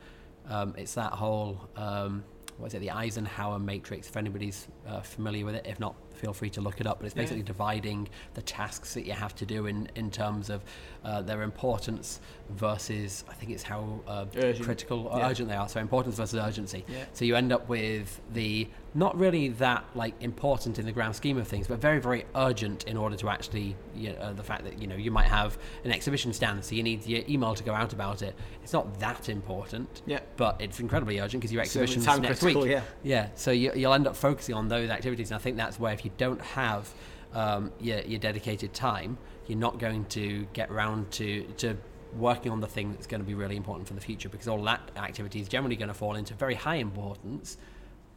Um, 0.48 0.74
it's 0.76 0.94
that 0.94 1.12
whole 1.12 1.68
um, 1.76 2.24
what 2.58 2.68
is 2.68 2.74
it, 2.74 2.80
the 2.80 2.90
Eisenhower 2.90 3.58
matrix, 3.58 4.08
if 4.08 4.16
anybody's 4.16 4.68
uh, 4.86 5.00
familiar 5.00 5.44
with 5.44 5.56
it. 5.56 5.66
If 5.66 5.80
not, 5.80 5.96
feel 6.14 6.32
free 6.32 6.50
to 6.50 6.60
look 6.60 6.80
it 6.80 6.86
up. 6.86 6.98
But 6.98 7.06
it's 7.06 7.14
basically 7.14 7.38
yeah. 7.38 7.46
dividing 7.46 8.08
the 8.34 8.42
tasks 8.42 8.94
that 8.94 9.04
you 9.04 9.12
have 9.12 9.34
to 9.36 9.46
do 9.46 9.66
in, 9.66 9.88
in 9.96 10.10
terms 10.10 10.50
of 10.50 10.62
uh, 11.04 11.22
their 11.22 11.42
importance 11.42 12.20
versus, 12.56 13.24
I 13.28 13.34
think 13.34 13.52
it's 13.52 13.62
how 13.62 14.00
uh, 14.06 14.26
critical 14.60 15.08
or 15.08 15.18
yeah. 15.18 15.28
urgent 15.28 15.48
they 15.48 15.56
are. 15.56 15.68
So 15.68 15.80
importance 15.80 16.16
versus 16.16 16.38
urgency. 16.38 16.84
Yeah. 16.88 17.04
So 17.12 17.24
you 17.24 17.36
end 17.36 17.52
up 17.52 17.68
with 17.68 18.20
the 18.32 18.68
not 18.94 19.18
really 19.18 19.48
that 19.48 19.84
like 19.94 20.14
important 20.20 20.78
in 20.78 20.84
the 20.84 20.92
grand 20.92 21.16
scheme 21.16 21.38
of 21.38 21.48
things, 21.48 21.66
but 21.66 21.80
very 21.80 21.98
very 21.98 22.24
urgent 22.34 22.84
in 22.84 22.96
order 22.96 23.16
to 23.16 23.28
actually 23.28 23.74
you 23.94 24.12
know, 24.12 24.18
uh, 24.18 24.32
the 24.32 24.42
fact 24.42 24.64
that 24.64 24.80
you 24.80 24.86
know 24.86 24.96
you 24.96 25.10
might 25.10 25.28
have 25.28 25.58
an 25.84 25.92
exhibition 25.92 26.32
stand, 26.32 26.64
so 26.64 26.74
you 26.74 26.82
need 26.82 27.06
your 27.06 27.22
email 27.28 27.54
to 27.54 27.64
go 27.64 27.72
out 27.72 27.92
about 27.92 28.22
it. 28.22 28.34
It's 28.62 28.72
not 28.72 28.98
that 29.00 29.28
important, 29.28 30.02
yeah, 30.06 30.20
but 30.36 30.60
it's 30.60 30.80
incredibly 30.80 31.20
urgent 31.20 31.40
because 31.40 31.52
your 31.52 31.62
exhibition's 31.62 32.04
so 32.04 32.16
next 32.16 32.40
critical, 32.40 32.62
week. 32.62 32.72
Yeah, 32.72 32.82
yeah. 33.02 33.28
So 33.34 33.50
you, 33.50 33.72
will 33.74 33.94
end 33.94 34.06
up 34.06 34.16
focusing 34.16 34.54
on 34.54 34.68
those 34.68 34.90
activities, 34.90 35.30
and 35.30 35.36
I 35.36 35.42
think 35.42 35.56
that's 35.56 35.80
where 35.80 35.92
if 35.92 36.04
you 36.04 36.10
don't 36.18 36.40
have 36.40 36.92
um, 37.34 37.72
your, 37.80 38.00
your 38.00 38.20
dedicated 38.20 38.74
time, 38.74 39.16
you're 39.46 39.58
not 39.58 39.78
going 39.78 40.04
to 40.06 40.46
get 40.52 40.70
around 40.70 41.10
to 41.12 41.44
to 41.58 41.76
working 42.16 42.52
on 42.52 42.60
the 42.60 42.66
thing 42.66 42.92
that's 42.92 43.06
going 43.06 43.20
to 43.20 43.26
be 43.26 43.34
really 43.34 43.56
important 43.56 43.88
for 43.88 43.94
the 43.94 44.00
future 44.00 44.28
because 44.28 44.48
all 44.48 44.62
that 44.62 44.90
activity 44.96 45.40
is 45.40 45.48
generally 45.48 45.76
going 45.76 45.88
to 45.88 45.94
fall 45.94 46.14
into 46.14 46.34
very 46.34 46.54
high 46.54 46.76
importance 46.76 47.56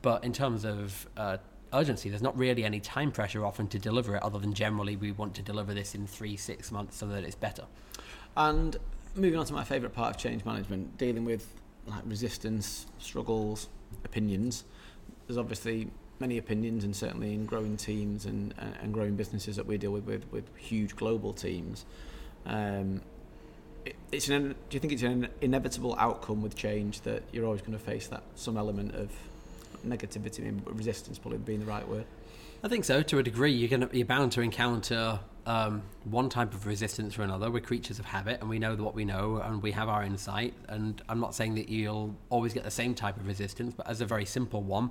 but 0.02 0.24
in 0.24 0.34
terms 0.34 0.66
of 0.66 1.08
uh, 1.18 1.38
urgency, 1.74 2.10
there's 2.10 2.22
not 2.22 2.38
really 2.38 2.64
any 2.64 2.80
time 2.80 3.12
pressure 3.12 3.46
often 3.46 3.68
to 3.68 3.80
deliver 3.80 4.16
it, 4.16 4.24
other 4.24 4.40
than 4.40 4.54
generally 4.54 4.96
we 4.96 5.12
want 5.12 5.36
to 5.36 5.42
deliver 5.42 5.74
this 5.74 5.96
in 5.96 6.08
three, 6.08 6.38
six 6.38 6.72
months 6.72 6.98
so 6.98 7.08
that 7.08 7.24
it's 7.24 7.36
better. 7.36 7.64
And 8.38 8.78
moving 9.16 9.40
on 9.40 9.46
to 9.46 9.54
my 9.54 9.64
favourite 9.64 9.94
part 9.94 10.16
of 10.16 10.22
change 10.22 10.46
management, 10.46 10.98
dealing 10.98 11.26
with 11.26 11.54
like 11.88 12.02
resistance, 12.06 12.88
struggles, 13.00 13.70
opinions. 14.04 14.64
There's 15.28 15.38
obviously 15.38 15.90
many 16.20 16.38
opinions, 16.38 16.84
and 16.84 16.96
certainly 16.96 17.34
in 17.34 17.46
growing 17.46 17.76
teams 17.78 18.26
and, 18.26 18.54
and 18.82 18.94
growing 18.94 19.16
businesses 19.16 19.56
that 19.56 19.66
we 19.66 19.78
deal 19.78 19.92
with 19.92 20.06
with, 20.06 20.32
with 20.32 20.56
huge 20.56 20.96
global 20.96 21.34
teams. 21.34 21.86
Um, 22.46 23.02
it's 24.12 24.30
an, 24.30 24.50
do 24.70 24.76
you 24.76 24.80
think 24.80 24.94
it's 24.94 25.04
an 25.04 25.28
inevitable 25.42 25.96
outcome 26.00 26.42
with 26.42 26.56
change 26.56 27.02
that 27.02 27.24
you're 27.32 27.46
always 27.46 27.62
going 27.62 27.74
to 27.74 27.84
face 27.84 28.08
that 28.08 28.24
some 28.36 28.58
element 28.58 28.96
of 28.96 29.12
negativity 29.88 30.40
and 30.48 30.66
resistance 30.68 31.18
probably 31.18 31.40
being 31.40 31.60
the 31.60 31.66
right 31.66 31.88
word. 31.88 32.06
I 32.64 32.68
think 32.68 32.86
so. 32.86 33.04
To 33.04 33.20
a 33.20 33.24
degree, 33.24 33.52
you're 33.52 33.70
going 33.70 33.88
to, 33.88 33.96
you're 33.96 34.08
bound 34.08 34.32
to 34.34 34.42
encounter 34.42 35.20
um, 35.46 35.84
one 36.06 36.30
type 36.30 36.54
of 36.54 36.66
resistance 36.66 37.18
or 37.20 37.22
another. 37.22 37.52
We're 37.52 37.60
creatures 37.60 38.00
of 38.00 38.06
habit, 38.06 38.42
and 38.42 38.50
we 38.50 38.58
know 38.58 38.76
what 38.76 38.96
we 38.96 39.06
know, 39.06 39.38
and 39.38 39.62
we 39.62 39.72
have 39.72 39.88
our 39.88 40.04
insight. 40.04 40.54
And 40.68 41.02
I'm 41.08 41.20
not 41.20 41.36
saying 41.36 41.56
that 41.56 41.70
you'll 41.70 42.16
always 42.30 42.54
get 42.54 42.64
the 42.64 42.72
same 42.72 42.96
type 42.96 43.18
of 43.18 43.28
resistance, 43.28 43.74
but 43.76 43.88
as 43.88 44.02
a 44.02 44.06
very 44.06 44.26
simple 44.26 44.64
one, 44.64 44.90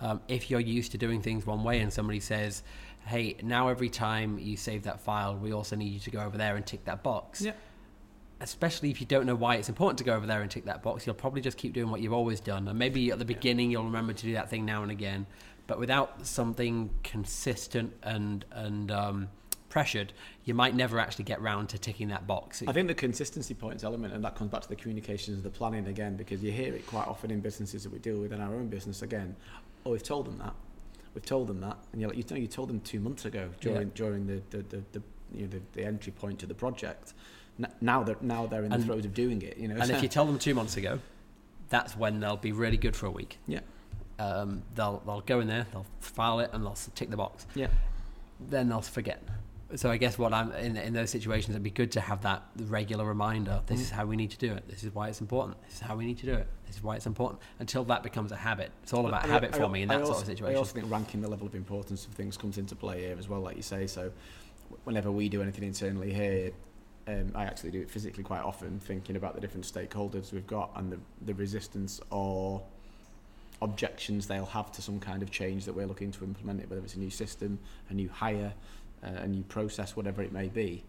um, 0.00 0.20
if 0.26 0.50
you're 0.50 0.60
used 0.60 0.92
to 0.92 0.98
doing 0.98 1.22
things 1.22 1.46
one 1.46 1.62
way, 1.62 1.80
and 1.80 1.92
somebody 1.92 2.18
says, 2.18 2.64
"Hey, 3.06 3.36
now 3.42 3.68
every 3.68 3.90
time 3.90 4.38
you 4.38 4.56
save 4.56 4.82
that 4.84 5.00
file, 5.00 5.36
we 5.36 5.52
also 5.52 5.76
need 5.76 5.92
you 5.92 6.00
to 6.00 6.10
go 6.10 6.20
over 6.20 6.36
there 6.36 6.56
and 6.56 6.66
tick 6.66 6.84
that 6.86 7.04
box." 7.04 7.42
Yeah 7.42 7.52
especially 8.44 8.90
if 8.90 9.00
you 9.00 9.06
don't 9.06 9.24
know 9.24 9.34
why 9.34 9.56
it's 9.56 9.70
important 9.70 9.96
to 9.98 10.04
go 10.04 10.14
over 10.14 10.26
there 10.26 10.42
and 10.42 10.50
tick 10.50 10.66
that 10.66 10.82
box, 10.82 11.06
you'll 11.06 11.14
probably 11.14 11.40
just 11.40 11.56
keep 11.56 11.72
doing 11.72 11.90
what 11.90 12.00
you've 12.00 12.12
always 12.12 12.40
done. 12.40 12.68
And 12.68 12.78
maybe 12.78 13.10
at 13.10 13.18
the 13.18 13.24
beginning 13.24 13.70
you'll 13.70 13.84
remember 13.84 14.12
to 14.12 14.22
do 14.22 14.34
that 14.34 14.50
thing 14.50 14.64
now 14.66 14.82
and 14.82 14.92
again, 14.92 15.26
but 15.66 15.78
without 15.78 16.26
something 16.26 16.90
consistent 17.02 17.94
and 18.02 18.44
and 18.52 18.90
um, 18.90 19.28
pressured, 19.70 20.12
you 20.44 20.52
might 20.52 20.76
never 20.76 21.00
actually 21.00 21.24
get 21.24 21.40
round 21.40 21.70
to 21.70 21.78
ticking 21.78 22.08
that 22.08 22.26
box. 22.26 22.62
I 22.68 22.72
think 22.72 22.86
the 22.86 22.94
consistency 22.94 23.54
points 23.54 23.82
element, 23.82 24.12
and 24.12 24.22
that 24.24 24.36
comes 24.36 24.50
back 24.50 24.60
to 24.60 24.68
the 24.68 24.76
communications, 24.76 25.42
the 25.42 25.50
planning 25.50 25.86
again, 25.86 26.14
because 26.14 26.42
you 26.42 26.52
hear 26.52 26.74
it 26.74 26.86
quite 26.86 27.08
often 27.08 27.30
in 27.30 27.40
businesses 27.40 27.82
that 27.84 27.92
we 27.92 27.98
deal 27.98 28.18
with 28.18 28.32
in 28.32 28.40
our 28.42 28.54
own 28.54 28.68
business. 28.68 29.00
Again, 29.00 29.34
oh, 29.86 29.92
we've 29.92 30.02
told 30.02 30.26
them 30.26 30.36
that, 30.38 30.54
we've 31.14 31.24
told 31.24 31.48
them 31.48 31.60
that, 31.62 31.78
and 31.92 32.00
you're 32.00 32.10
like, 32.10 32.18
you 32.18 32.24
know, 32.30 32.40
you 32.40 32.46
told 32.46 32.68
them 32.68 32.80
two 32.80 33.00
months 33.00 33.24
ago 33.24 33.48
during 33.62 33.88
yeah. 33.88 33.94
during 33.94 34.26
the 34.26 34.42
the, 34.50 34.58
the, 34.58 34.84
the 34.92 35.02
you 35.32 35.42
know 35.42 35.48
the, 35.48 35.62
the 35.72 35.84
entry 35.84 36.12
point 36.12 36.38
to 36.40 36.46
the 36.46 36.54
project 36.54 37.14
now 37.80 38.02
they're 38.02 38.16
now 38.20 38.46
they're 38.46 38.64
in 38.64 38.70
the 38.70 38.76
and, 38.76 38.84
throes 38.84 39.04
of 39.04 39.14
doing 39.14 39.42
it. 39.42 39.56
You 39.56 39.68
know, 39.68 39.76
and 39.80 39.90
if 39.90 40.02
you 40.02 40.08
tell 40.08 40.26
them 40.26 40.38
two 40.38 40.54
months 40.54 40.76
ago, 40.76 40.98
that's 41.68 41.96
when 41.96 42.20
they'll 42.20 42.36
be 42.36 42.52
really 42.52 42.76
good 42.76 42.96
for 42.96 43.06
a 43.06 43.10
week. 43.10 43.38
Yeah. 43.46 43.60
Um, 44.18 44.62
they'll 44.74 45.02
they'll 45.06 45.20
go 45.20 45.40
in 45.40 45.48
there, 45.48 45.66
they'll 45.72 45.86
file 46.00 46.40
it, 46.40 46.50
and 46.52 46.64
they'll 46.64 46.78
tick 46.94 47.10
the 47.10 47.16
box. 47.16 47.46
Yeah. 47.54 47.68
Then 48.40 48.68
they'll 48.68 48.82
forget. 48.82 49.22
So 49.76 49.90
I 49.90 49.96
guess 49.96 50.18
what 50.18 50.32
I'm 50.32 50.52
in 50.52 50.76
in 50.76 50.92
those 50.92 51.10
situations, 51.10 51.50
it'd 51.50 51.62
be 51.62 51.70
good 51.70 51.92
to 51.92 52.00
have 52.00 52.22
that 52.22 52.42
regular 52.66 53.04
reminder. 53.04 53.60
This 53.66 53.80
mm. 53.80 53.82
is 53.82 53.90
how 53.90 54.06
we 54.06 54.16
need 54.16 54.30
to 54.30 54.38
do 54.38 54.52
it. 54.52 54.68
This 54.68 54.84
is 54.84 54.94
why 54.94 55.08
it's 55.08 55.20
important. 55.20 55.60
This 55.64 55.74
is 55.76 55.80
how 55.80 55.96
we 55.96 56.04
need 56.04 56.18
to 56.18 56.26
do 56.26 56.34
it. 56.34 56.46
This 56.66 56.76
is 56.76 56.82
why 56.82 56.96
it's 56.96 57.06
important. 57.06 57.40
Until 57.58 57.82
that 57.84 58.02
becomes 58.02 58.30
a 58.30 58.36
habit, 58.36 58.70
it's 58.82 58.92
all 58.92 59.06
about 59.06 59.24
I, 59.24 59.28
habit 59.28 59.54
I, 59.54 59.58
for 59.58 59.64
I, 59.64 59.68
me 59.68 59.82
in 59.82 59.88
that 59.88 60.00
also, 60.00 60.12
sort 60.12 60.22
of 60.22 60.28
situation. 60.28 60.54
I 60.54 60.58
also 60.58 60.74
think 60.74 60.90
ranking 60.90 61.22
the 61.22 61.28
level 61.28 61.46
of 61.46 61.54
importance 61.54 62.06
of 62.06 62.12
things 62.12 62.36
comes 62.36 62.58
into 62.58 62.76
play 62.76 63.00
here 63.00 63.16
as 63.18 63.28
well, 63.28 63.40
like 63.40 63.56
you 63.56 63.62
say. 63.62 63.86
So 63.86 64.12
whenever 64.84 65.10
we 65.10 65.28
do 65.28 65.42
anything 65.42 65.64
internally 65.64 66.12
here, 66.12 66.52
um, 67.06 67.32
I 67.34 67.44
actually 67.44 67.70
do 67.70 67.80
it 67.80 67.90
physically 67.90 68.24
quite 68.24 68.42
often, 68.42 68.80
thinking 68.80 69.16
about 69.16 69.34
the 69.34 69.40
different 69.40 69.66
stakeholders 69.66 70.32
we've 70.32 70.46
got 70.46 70.70
and 70.76 70.92
the, 70.92 70.98
the 71.24 71.34
resistance 71.34 72.00
or 72.10 72.62
objections 73.62 74.26
they'll 74.26 74.44
have 74.46 74.72
to 74.72 74.82
some 74.82 75.00
kind 75.00 75.22
of 75.22 75.30
change 75.30 75.64
that 75.64 75.74
we're 75.74 75.86
looking 75.86 76.10
to 76.12 76.24
implement 76.24 76.60
it, 76.60 76.68
whether 76.68 76.82
it's 76.82 76.94
a 76.94 76.98
new 76.98 77.10
system, 77.10 77.58
a 77.90 77.94
new 77.94 78.08
hire, 78.08 78.52
uh, 79.02 79.08
a 79.08 79.26
new 79.26 79.42
process, 79.44 79.96
whatever 79.96 80.22
it 80.22 80.32
may 80.32 80.48
be. 80.48 80.84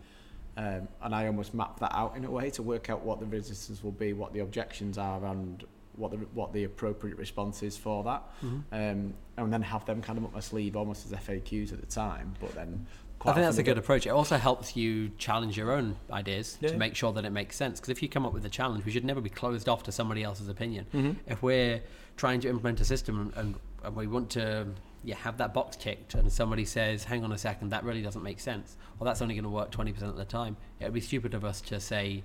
Um, 0.57 0.87
and 1.01 1.13
I 1.13 1.27
almost 1.27 1.53
map 1.53 1.79
that 1.81 1.93
out 1.93 2.15
in 2.15 2.23
a 2.23 2.31
way 2.31 2.49
to 2.51 2.63
work 2.63 2.89
out 2.89 3.01
what 3.01 3.19
the 3.19 3.25
resistance 3.25 3.83
will 3.83 3.91
be, 3.91 4.13
what 4.13 4.31
the 4.33 4.39
objections 4.39 4.97
are, 4.97 5.23
and 5.25 5.63
what 5.97 6.11
the 6.11 6.17
what 6.33 6.53
the 6.53 6.63
appropriate 6.63 7.17
response 7.17 7.61
is 7.61 7.75
for 7.75 8.03
that, 8.05 8.23
mm-hmm. 8.41 8.59
um, 8.71 9.13
and 9.37 9.51
then 9.51 9.61
have 9.61 9.85
them 9.85 10.01
kind 10.01 10.17
of 10.17 10.25
up 10.25 10.33
my 10.33 10.39
sleeve 10.39 10.77
almost 10.77 11.05
as 11.05 11.19
FAQs 11.19 11.73
at 11.73 11.81
the 11.81 11.85
time. 11.87 12.33
But 12.39 12.55
then 12.55 12.85
I 13.25 13.33
think 13.33 13.45
that's 13.45 13.57
a 13.57 13.63
good 13.63 13.77
approach. 13.77 14.05
It 14.05 14.09
also 14.09 14.37
helps 14.37 14.75
you 14.75 15.09
challenge 15.17 15.57
your 15.57 15.71
own 15.71 15.95
ideas 16.11 16.57
yeah. 16.61 16.69
to 16.69 16.77
make 16.77 16.95
sure 16.95 17.11
that 17.13 17.25
it 17.25 17.31
makes 17.31 17.55
sense. 17.55 17.79
Because 17.79 17.89
if 17.89 18.01
you 18.01 18.09
come 18.09 18.25
up 18.25 18.33
with 18.33 18.45
a 18.45 18.49
challenge, 18.49 18.85
we 18.85 18.91
should 18.91 19.05
never 19.05 19.21
be 19.21 19.29
closed 19.29 19.67
off 19.67 19.83
to 19.83 19.91
somebody 19.91 20.23
else's 20.23 20.47
opinion. 20.47 20.85
Mm-hmm. 20.93 21.31
If 21.31 21.41
we're 21.41 21.81
trying 22.17 22.39
to 22.41 22.49
implement 22.49 22.79
a 22.81 22.85
system 22.85 23.33
and, 23.35 23.55
and 23.83 23.95
we 23.95 24.07
want 24.07 24.29
to 24.31 24.67
you 25.05 25.13
have 25.13 25.37
that 25.37 25.53
box 25.53 25.77
ticked 25.77 26.15
and 26.15 26.31
somebody 26.31 26.65
says, 26.65 27.03
hang 27.03 27.23
on 27.23 27.31
a 27.31 27.37
second, 27.37 27.69
that 27.69 27.83
really 27.83 28.01
doesn't 28.01 28.23
make 28.23 28.39
sense, 28.39 28.75
or 28.99 29.05
that's 29.05 29.21
only 29.21 29.35
going 29.35 29.43
to 29.43 29.49
work 29.49 29.71
20% 29.71 30.01
of 30.01 30.17
the 30.17 30.25
time, 30.25 30.57
it 30.79 30.85
would 30.85 30.93
be 30.93 31.01
stupid 31.01 31.33
of 31.33 31.45
us 31.45 31.61
to 31.61 31.79
say, 31.79 32.23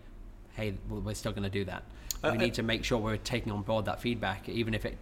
hey, 0.54 0.74
well, 0.88 1.00
we're 1.00 1.14
still 1.14 1.32
going 1.32 1.44
to 1.44 1.50
do 1.50 1.64
that. 1.64 1.82
Uh, 2.24 2.30
we 2.32 2.38
uh, 2.38 2.40
need 2.40 2.54
to 2.54 2.62
make 2.62 2.84
sure 2.84 2.98
we're 2.98 3.16
taking 3.18 3.52
on 3.52 3.62
board 3.62 3.84
that 3.84 4.00
feedback, 4.00 4.48
even 4.48 4.74
if 4.74 4.84
it, 4.84 4.96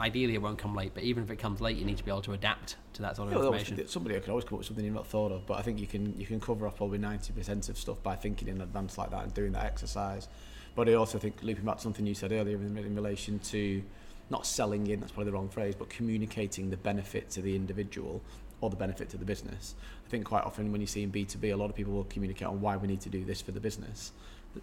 ideally 0.00 0.34
it 0.34 0.42
won't 0.42 0.58
come 0.58 0.74
late, 0.74 0.92
but 0.94 1.02
even 1.02 1.22
if 1.22 1.30
it 1.30 1.36
comes 1.36 1.60
late, 1.60 1.76
you 1.76 1.84
need 1.84 1.98
to 1.98 2.04
be 2.04 2.10
able 2.10 2.22
to 2.22 2.32
adapt 2.32 2.76
to 2.94 3.02
that 3.02 3.16
sort 3.16 3.28
of 3.28 3.34
Yeah, 3.34 3.40
information. 3.40 3.86
somebody 3.86 4.18
could 4.18 4.30
always 4.30 4.44
come 4.44 4.54
up 4.54 4.58
with 4.58 4.66
something 4.66 4.84
you've 4.84 4.94
not 4.94 5.06
thought 5.06 5.30
of, 5.32 5.46
but 5.46 5.58
I 5.58 5.62
think 5.62 5.78
you 5.78 5.86
can 5.86 6.18
you 6.18 6.26
can 6.26 6.40
cover 6.40 6.66
up 6.66 6.76
probably 6.76 6.98
ninety 6.98 7.32
percent 7.32 7.68
of 7.68 7.78
stuff 7.78 8.02
by 8.02 8.16
thinking 8.16 8.48
in 8.48 8.60
advance 8.60 8.98
like 8.98 9.10
that 9.10 9.22
and 9.24 9.34
doing 9.34 9.52
that 9.52 9.64
exercise. 9.64 10.28
But 10.74 10.88
I 10.88 10.94
also 10.94 11.18
think 11.18 11.42
looping 11.42 11.64
back 11.64 11.76
to 11.76 11.82
something 11.82 12.06
you 12.06 12.14
said 12.14 12.32
earlier 12.32 12.56
in, 12.56 12.76
in 12.76 12.94
relation 12.94 13.38
to 13.40 13.82
not 14.30 14.46
selling 14.46 14.86
in, 14.86 15.00
that's 15.00 15.12
probably 15.12 15.30
the 15.30 15.36
wrong 15.36 15.48
phrase, 15.48 15.74
but 15.74 15.90
communicating 15.90 16.70
the 16.70 16.76
benefit 16.76 17.28
to 17.30 17.42
the 17.42 17.54
individual 17.56 18.22
or 18.60 18.70
the 18.70 18.76
benefit 18.76 19.08
to 19.10 19.16
the 19.16 19.24
business. 19.24 19.74
I 20.06 20.10
think 20.10 20.24
quite 20.24 20.44
often 20.44 20.70
when 20.70 20.80
you 20.80 20.86
see 20.86 21.02
in 21.02 21.10
B2B, 21.10 21.52
a 21.52 21.56
lot 21.56 21.70
of 21.70 21.74
people 21.74 21.92
will 21.92 22.04
communicate 22.04 22.46
on 22.46 22.60
why 22.60 22.76
we 22.76 22.86
need 22.86 23.00
to 23.00 23.08
do 23.08 23.24
this 23.24 23.40
for 23.40 23.50
the 23.50 23.58
business. 23.60 24.12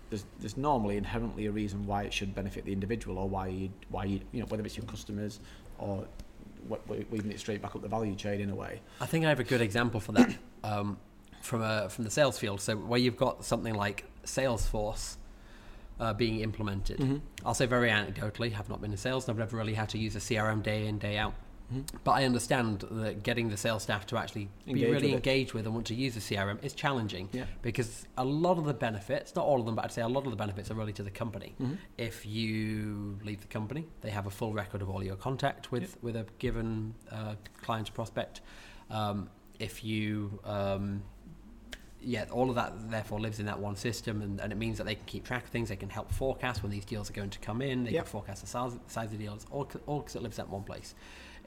There's, 0.09 0.25
there's 0.39 0.57
normally 0.57 0.97
inherently 0.97 1.45
a 1.45 1.51
reason 1.51 1.85
why 1.85 2.03
it 2.03 2.13
should 2.13 2.35
benefit 2.35 2.65
the 2.65 2.73
individual 2.73 3.17
or 3.17 3.29
why 3.29 3.47
you, 3.47 3.69
why 3.89 4.03
you, 4.03 4.19
you 4.31 4.41
know, 4.41 4.45
whether 4.47 4.63
it's 4.65 4.75
your 4.75 4.85
customers 4.85 5.39
or 5.79 6.05
weaving 6.87 7.31
it 7.31 7.39
straight 7.39 7.61
back 7.61 7.75
up 7.75 7.81
the 7.81 7.87
value 7.87 8.15
chain 8.15 8.41
in 8.41 8.49
a 8.49 8.55
way. 8.55 8.81
I 8.99 9.05
think 9.05 9.25
I 9.25 9.29
have 9.29 9.39
a 9.39 9.45
good 9.45 9.61
example 9.61 9.99
for 9.99 10.11
that 10.13 10.35
um, 10.63 10.97
from 11.41 11.61
a, 11.61 11.89
from 11.89 12.03
the 12.03 12.11
sales 12.11 12.37
field. 12.37 12.59
So 12.61 12.75
where 12.75 12.99
you've 12.99 13.17
got 13.17 13.45
something 13.45 13.73
like 13.73 14.05
Salesforce 14.25 15.15
uh, 15.99 16.13
being 16.13 16.41
implemented, 16.41 16.99
Mm-hmm. 16.99 17.17
I'll 17.45 17.53
say 17.53 17.65
very 17.65 17.89
anecdotally, 17.89 18.51
have 18.51 18.69
not 18.69 18.81
been 18.81 18.91
in 18.91 18.97
sales, 18.97 19.29
I've 19.29 19.37
never 19.37 19.55
really 19.55 19.73
had 19.73 19.89
to 19.89 19.97
use 19.97 20.15
a 20.15 20.19
CRM 20.19 20.61
day 20.61 20.87
in 20.87 20.99
day 20.99 21.17
out. 21.17 21.33
Mm-hmm. 21.73 21.97
But 22.03 22.11
I 22.11 22.23
understand 22.25 22.85
that 22.89 23.23
getting 23.23 23.49
the 23.49 23.57
sales 23.57 23.83
staff 23.83 24.05
to 24.07 24.17
actually 24.17 24.47
Engage 24.67 24.85
be 24.85 24.89
really 24.91 25.07
with 25.07 25.13
engaged 25.15 25.53
with 25.53 25.65
and 25.65 25.73
want 25.75 25.87
to 25.87 25.95
use 25.95 26.13
the 26.13 26.21
CRM 26.21 26.63
is 26.63 26.73
challenging 26.73 27.27
Yeah. 27.33 27.43
because 27.61 28.07
a 28.17 28.23
lot 28.23 28.57
of 28.57 28.65
the 28.65 28.73
benefits, 28.73 29.35
not 29.35 29.45
all 29.45 29.59
of 29.59 29.65
them, 29.65 29.75
but 29.75 29.83
I'd 29.85 29.91
say 29.91 30.01
a 30.01 30.07
lot 30.07 30.23
of 30.25 30.31
the 30.31 30.37
benefits 30.37 30.71
are 30.71 30.75
really 30.75 30.93
to 30.93 31.03
the 31.03 31.11
company. 31.11 31.55
Mm-hmm. 31.61 31.73
If 31.97 32.25
you 32.25 33.19
leave 33.23 33.41
the 33.41 33.47
company, 33.47 33.85
they 34.01 34.11
have 34.11 34.27
a 34.27 34.31
full 34.31 34.53
record 34.53 34.81
of 34.81 34.89
all 34.89 35.03
your 35.03 35.17
contact 35.17 35.71
with, 35.71 35.97
with 36.01 36.15
a 36.15 36.25
given 36.39 36.93
uh, 37.11 37.35
client 37.61 37.89
or 37.89 37.93
prospect. 37.93 38.41
Um, 38.89 39.29
if 39.59 39.83
you 39.83 40.39
um, 40.45 41.03
yeah, 41.99 42.25
all 42.31 42.49
of 42.49 42.55
that 42.55 42.89
therefore 42.91 43.19
lives 43.19 43.39
in 43.39 43.47
that 43.47 43.59
one 43.59 43.75
system, 43.75 44.21
and, 44.21 44.39
and 44.39 44.51
it 44.53 44.55
means 44.55 44.77
that 44.77 44.85
they 44.85 44.95
can 44.95 45.05
keep 45.05 45.25
track 45.25 45.43
of 45.45 45.49
things. 45.49 45.69
They 45.69 45.75
can 45.75 45.89
help 45.89 46.11
forecast 46.11 46.61
when 46.63 46.71
these 46.71 46.85
deals 46.85 47.09
are 47.09 47.13
going 47.13 47.31
to 47.31 47.39
come 47.39 47.61
in. 47.61 47.83
They 47.83 47.91
Yep. 47.91 48.03
can 48.05 48.11
forecast 48.11 48.41
the 48.41 48.47
size, 48.47 48.73
size 48.87 49.05
of 49.11 49.17
the 49.17 49.17
deals, 49.17 49.45
all 49.51 49.65
because 49.65 50.15
it 50.15 50.21
lives 50.21 50.37
in 50.39 50.49
one 50.49 50.63
place. 50.63 50.93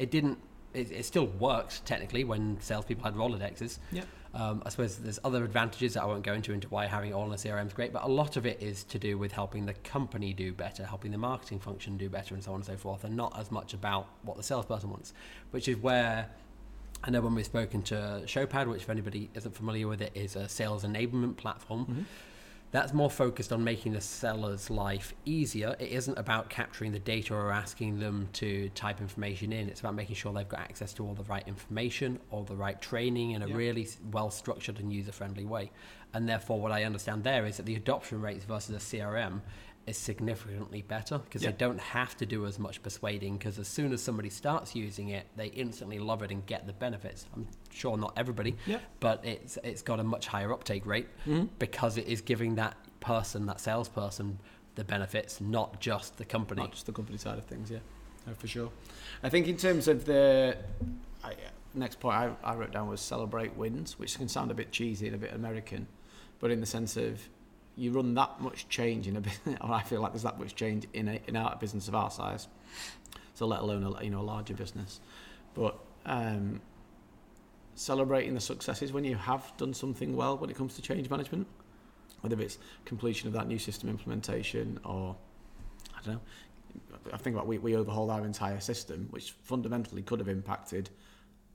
It 0.00 0.11
didn't. 0.11 0.38
It, 0.73 0.90
it 0.92 1.04
still 1.04 1.26
worked 1.26 1.85
technically 1.85 2.25
when 2.25 2.59
salespeople 2.61 3.04
had 3.04 3.14
Rolodexes. 3.14 3.78
Yeah. 3.92 4.04
Um, 4.33 4.62
I 4.64 4.69
suppose 4.69 4.97
there's 4.97 5.19
other 5.25 5.45
advantages 5.45 5.95
that 5.95 6.04
I 6.04 6.07
won't 6.07 6.23
go 6.23 6.33
into 6.33 6.52
into 6.52 6.69
why 6.69 6.87
having 6.87 7.11
it 7.11 7.12
all 7.14 7.26
in 7.26 7.33
a 7.33 7.37
CRM 7.37 7.66
is 7.66 7.73
great, 7.73 7.92
but 7.92 8.04
a 8.04 8.09
lot 8.09 8.37
of 8.37 8.47
it 8.47 8.62
is 8.62 8.85
to 8.85 8.99
do 8.99 9.19
with 9.19 9.33
helping 9.33 9.66
the 9.66 9.75
company 9.75 10.33
do 10.33 10.52
better, 10.52 10.87
helping 10.87 11.11
the 11.11 11.19
marketing 11.19 11.59
function 11.59 11.97
do 11.97 12.09
better, 12.09 12.35
and 12.35 12.42
so 12.45 12.52
on 12.52 12.57
and 12.57 12.64
so 12.64 12.76
forth, 12.76 13.02
and 13.02 13.16
not 13.16 13.37
as 13.38 13.50
much 13.50 13.75
about 13.75 14.07
what 14.23 14.37
the 14.37 14.42
salesperson 14.45 14.90
wants, 14.90 15.12
which 15.50 15.66
is 15.66 15.76
where 15.78 16.30
I 17.02 17.11
know 17.11 17.21
when 17.21 17.35
we've 17.35 17.45
spoken 17.45 17.83
to 17.85 18.23
Showpad, 18.26 18.69
which 18.69 18.83
if 18.83 18.90
anybody 18.90 19.30
isn't 19.35 19.54
familiar 19.54 19.88
with 19.88 20.00
it, 20.00 20.12
is 20.14 20.37
a 20.37 20.49
sales 20.49 20.85
enablement 20.85 21.37
platform. 21.37 22.07
That's 22.73 22.93
more 22.93 23.11
focused 23.11 23.53
on 23.53 23.65
making 23.65 23.95
the 23.95 24.00
seller's 24.00 24.71
life 24.71 25.12
easier. 25.25 25.75
It 25.81 25.91
isn't 25.91 26.17
about 26.17 26.49
capturing 26.49 26.93
the 26.93 27.00
data 27.00 27.35
or 27.35 27.50
asking 27.50 27.99
them 27.99 28.29
to 28.35 28.69
type 28.71 29.00
information 29.00 29.53
in. 29.53 29.69
It's 29.69 29.81
about 29.81 29.97
making 29.97 30.15
sure 30.15 30.33
they've 30.33 30.49
got 30.49 30.61
access 30.61 30.93
to 30.95 31.05
all 31.05 31.15
the 31.15 31.25
right 31.25 31.47
information, 31.49 32.21
all 32.31 32.45
the 32.45 32.55
right 32.55 32.81
training 32.81 33.33
in 33.33 33.43
a 33.43 33.49
Yeah. 33.49 33.57
really 33.57 33.89
well 34.12 34.31
structured 34.31 34.79
and 34.79 34.93
user 34.93 35.11
friendly 35.11 35.45
way. 35.45 35.73
And 36.15 36.29
therefore, 36.29 36.61
what 36.61 36.71
I 36.71 36.85
understand 36.85 37.25
there 37.25 37.45
is 37.45 37.57
that 37.57 37.67
the 37.67 37.75
adoption 37.75 38.21
rates 38.21 38.45
versus 38.45 38.75
a 38.77 38.81
CRM 38.81 39.43
is 39.87 39.96
significantly 39.96 40.82
better 40.82 41.18
because 41.18 41.42
Yeah. 41.42 41.50
they 41.50 41.56
don't 41.56 41.80
have 41.80 42.16
to 42.18 42.26
do 42.26 42.46
as 42.46 42.58
much 42.58 42.82
persuading 42.82 43.38
because 43.38 43.58
as 43.58 43.66
soon 43.66 43.92
as 43.92 44.02
somebody 44.02 44.30
starts 44.30 44.75
using 44.76 45.08
it, 45.08 45.26
they 45.37 45.46
instantly 45.49 45.99
love 45.99 46.22
it 46.22 46.30
and 46.30 46.44
get 46.46 46.66
the 46.66 46.72
benefits. 46.72 47.26
I'm 47.34 47.49
sure 47.70 47.96
not 47.96 48.12
everybody, 48.16 48.56
Yeah. 48.66 48.78
but 49.00 49.25
it's 49.25 49.56
it's 49.64 49.82
got 49.82 49.99
a 49.99 50.04
much 50.04 50.26
higher 50.28 50.52
uptake 50.52 50.87
rate 50.87 51.08
Mhm. 51.26 51.49
because 51.58 51.96
it 51.96 52.06
is 52.06 52.20
giving 52.20 52.54
that 52.56 52.76
person, 53.00 53.46
that 53.46 53.60
salesperson, 53.60 54.38
the 54.75 54.84
benefits, 54.84 55.40
not 55.40 55.80
just 55.80 56.19
the 56.19 56.25
company. 56.25 56.60
Not 56.62 56.73
just 56.73 56.86
the 56.86 56.93
company 56.93 57.19
side 57.19 57.38
of 57.38 57.47
things, 57.47 57.71
yeah, 57.71 57.78
no, 58.26 58.34
for 58.34 58.47
sure. 58.47 58.71
I 59.23 59.28
think 59.30 59.49
in 59.49 59.56
terms 59.56 59.88
of 59.88 60.04
the 60.04 60.56
I, 61.25 61.34
next 61.75 62.00
point 62.00 62.16
I, 62.16 62.36
I 62.45 62.54
wrote 62.54 62.71
down 62.73 62.88
was 62.88 63.00
celebrate 63.00 63.56
wins, 63.56 63.99
which 63.99 64.16
can 64.19 64.28
sound 64.28 64.50
a 64.50 64.54
bit 64.54 64.71
cheesy 64.73 65.06
and 65.06 65.16
a 65.16 65.19
bit 65.19 65.32
American, 65.32 65.86
but 66.38 66.50
in 66.50 66.60
the 66.60 66.66
sense 66.66 66.97
of 66.97 67.28
you 67.76 67.93
run 67.93 68.15
that 68.15 68.41
much 68.41 68.69
change 68.69 69.06
in 69.06 69.17
a 69.17 69.21
business, 69.21 69.59
or 69.61 69.73
I 69.73 69.83
feel 69.83 70.00
like 70.00 70.13
there's 70.13 70.23
that 70.23 70.39
much 70.39 70.54
change 70.54 70.87
in 70.93 71.09
a, 71.09 71.21
in 71.26 71.37
our 71.37 71.56
business 71.56 71.89
of 71.89 71.95
our 71.95 72.11
size, 72.11 72.49
so 73.35 73.47
let 73.47 73.61
alone 73.61 73.83
a 73.85 74.04
you 74.04 74.11
know 74.11 74.21
a 74.21 74.23
larger 74.23 74.54
business, 74.54 75.00
but 75.54 75.78
um, 76.06 76.61
celebrating 77.75 78.35
the 78.35 78.41
successes 78.41 78.93
when 78.93 79.04
you 79.04 79.17
have 79.17 79.52
done 79.56 79.73
something 79.73 80.15
well 80.15 80.37
when 80.37 80.50
it 80.50 80.56
comes 80.56 80.75
to 80.75 80.83
change 80.83 81.09
management, 81.09 81.47
whether 82.21 82.41
it's 82.41 82.59
completion 82.85 83.26
of 83.26 83.33
that 83.33 83.47
new 83.49 83.59
system 83.59 83.89
implementation 83.89 84.78
or 84.85 85.17
I 85.97 86.02
don't 86.04 86.15
know. 86.15 86.21
I 87.13 87.17
think 87.17 87.35
about 87.35 87.47
we, 87.47 87.59
we 87.59 87.76
overhauled 87.76 88.11
our 88.11 88.25
entire 88.25 88.61
system, 88.61 89.09
which 89.11 89.33
fundamentally 89.43 90.02
could 90.02 90.19
have 90.19 90.28
impacted 90.28 90.91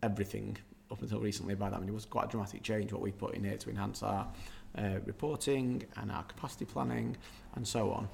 everything 0.04 0.58
up 0.92 1.02
until 1.02 1.20
recently. 1.20 1.56
By 1.56 1.70
that, 1.70 1.78
I 1.78 1.80
mean 1.80 1.90
it 1.90 1.94
was 1.94 2.06
quite 2.06 2.26
a 2.26 2.28
dramatic 2.28 2.64
change 2.64 2.92
what 2.92 3.02
we 3.02 3.12
put 3.12 3.36
in 3.36 3.44
here 3.44 3.58
to 3.58 3.70
enhance 3.70 4.04
our 4.04 4.28
uh, 4.78 5.00
reporting 5.06 5.84
and 5.98 6.12
our 6.12 6.24
capacity 6.24 6.66
planning 6.66 7.18
and 7.56 7.68
so 7.68 7.92
on. 7.92 8.08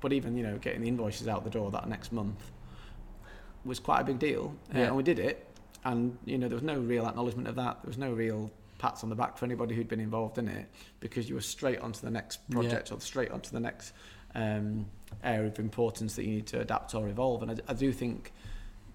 But 0.00 0.12
even 0.12 0.36
you 0.36 0.42
know 0.42 0.58
getting 0.58 0.82
the 0.82 0.88
invoices 0.88 1.28
out 1.28 1.44
the 1.44 1.50
door 1.50 1.70
that 1.70 1.88
next 1.88 2.12
month 2.12 2.50
was 3.64 3.78
quite 3.78 4.00
a 4.00 4.04
big 4.04 4.18
deal, 4.18 4.54
uh, 4.74 4.78
and 4.78 4.96
we 4.96 5.02
did 5.02 5.18
it. 5.18 5.46
And 5.84 6.16
you 6.24 6.38
know 6.38 6.48
there 6.48 6.56
was 6.56 6.64
no 6.64 6.78
real 6.78 7.06
acknowledgement 7.06 7.48
of 7.48 7.56
that. 7.56 7.78
There 7.82 7.88
was 7.88 7.98
no 7.98 8.12
real 8.12 8.50
pats 8.78 9.02
on 9.02 9.10
the 9.10 9.14
back 9.14 9.36
for 9.36 9.44
anybody 9.44 9.74
who'd 9.74 9.88
been 9.88 10.00
involved 10.00 10.38
in 10.38 10.48
it 10.48 10.66
because 11.00 11.28
you 11.28 11.34
were 11.34 11.42
straight 11.42 11.80
onto 11.80 12.00
the 12.00 12.10
next 12.10 12.48
project 12.50 12.90
or 12.92 13.00
straight 13.00 13.30
onto 13.30 13.50
the 13.50 13.60
next 13.60 13.92
um, 14.34 14.86
area 15.22 15.48
of 15.48 15.58
importance 15.58 16.16
that 16.16 16.24
you 16.24 16.36
need 16.36 16.46
to 16.46 16.60
adapt 16.60 16.94
or 16.94 17.08
evolve. 17.08 17.42
And 17.42 17.50
I, 17.50 17.56
I 17.68 17.74
do 17.74 17.92
think 17.92 18.32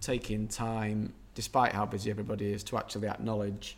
taking 0.02 0.48
time, 0.48 1.14
despite 1.36 1.72
how 1.72 1.86
busy 1.86 2.10
everybody 2.10 2.52
is, 2.52 2.64
to 2.64 2.78
actually 2.78 3.08
acknowledge 3.08 3.78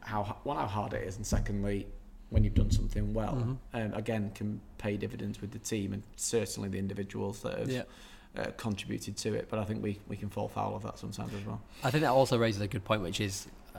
how 0.00 0.36
one 0.44 0.56
how 0.56 0.66
hard 0.66 0.92
it 0.92 1.02
is, 1.02 1.16
and 1.16 1.26
secondly, 1.26 1.86
when 2.30 2.42
you've 2.44 2.54
done 2.54 2.70
something 2.70 3.14
well, 3.14 3.34
Mhm. 3.34 3.58
um, 3.74 3.94
again 3.94 4.30
can 4.34 4.60
pay 4.78 4.96
dividends 4.96 5.40
with 5.40 5.52
the 5.52 5.58
team 5.58 5.92
and 5.92 6.02
certainly 6.16 6.68
the 6.68 6.78
individuals 6.78 7.42
that 7.42 7.58
have 7.58 7.70
Yeah. 7.70 7.82
uh, 8.36 8.50
contributed 8.56 9.16
to 9.16 9.34
it. 9.34 9.48
But 9.48 9.58
I 9.60 9.64
think 9.64 9.82
we, 9.82 9.98
we 10.08 10.16
can 10.16 10.28
fall 10.28 10.48
foul 10.48 10.74
of 10.76 10.82
that 10.82 10.98
sometimes 10.98 11.32
as 11.34 11.44
well. 11.46 11.60
I 11.84 11.90
think 11.90 12.02
that 12.02 12.10
also 12.10 12.36
raises 12.36 12.60
a 12.60 12.68
good 12.68 12.84
point, 12.84 13.00
which 13.02 13.20
is, 13.20 13.46
uh, 13.74 13.78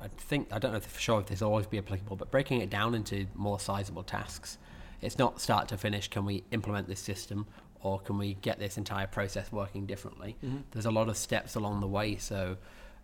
I 0.00 0.08
think 0.08 0.52
I 0.52 0.58
don't 0.58 0.72
know 0.72 0.80
for 0.80 1.00
sure 1.00 1.20
if 1.20 1.26
this 1.26 1.40
will 1.40 1.48
always 1.48 1.66
be 1.66 1.78
applicable, 1.78 2.16
but 2.16 2.30
breaking 2.30 2.60
it 2.60 2.70
down 2.70 2.94
into 2.94 3.26
more 3.34 3.58
sizable 3.58 4.02
tasks. 4.04 4.58
It's 5.00 5.18
not 5.18 5.40
start 5.40 5.66
to 5.68 5.76
finish. 5.78 6.08
Can 6.08 6.24
we 6.26 6.44
implement 6.50 6.86
this 6.86 7.00
system, 7.00 7.46
or 7.82 7.98
can 7.98 8.18
we 8.18 8.34
get 8.34 8.58
this 8.58 8.76
entire 8.78 9.06
process 9.06 9.50
working 9.50 9.86
differently? 9.86 10.36
There's 10.72 10.86
a 10.86 10.90
lot 10.90 11.08
of 11.08 11.16
steps 11.16 11.54
along 11.54 11.80
the 11.80 11.88
way. 11.88 12.16
So, 12.16 12.58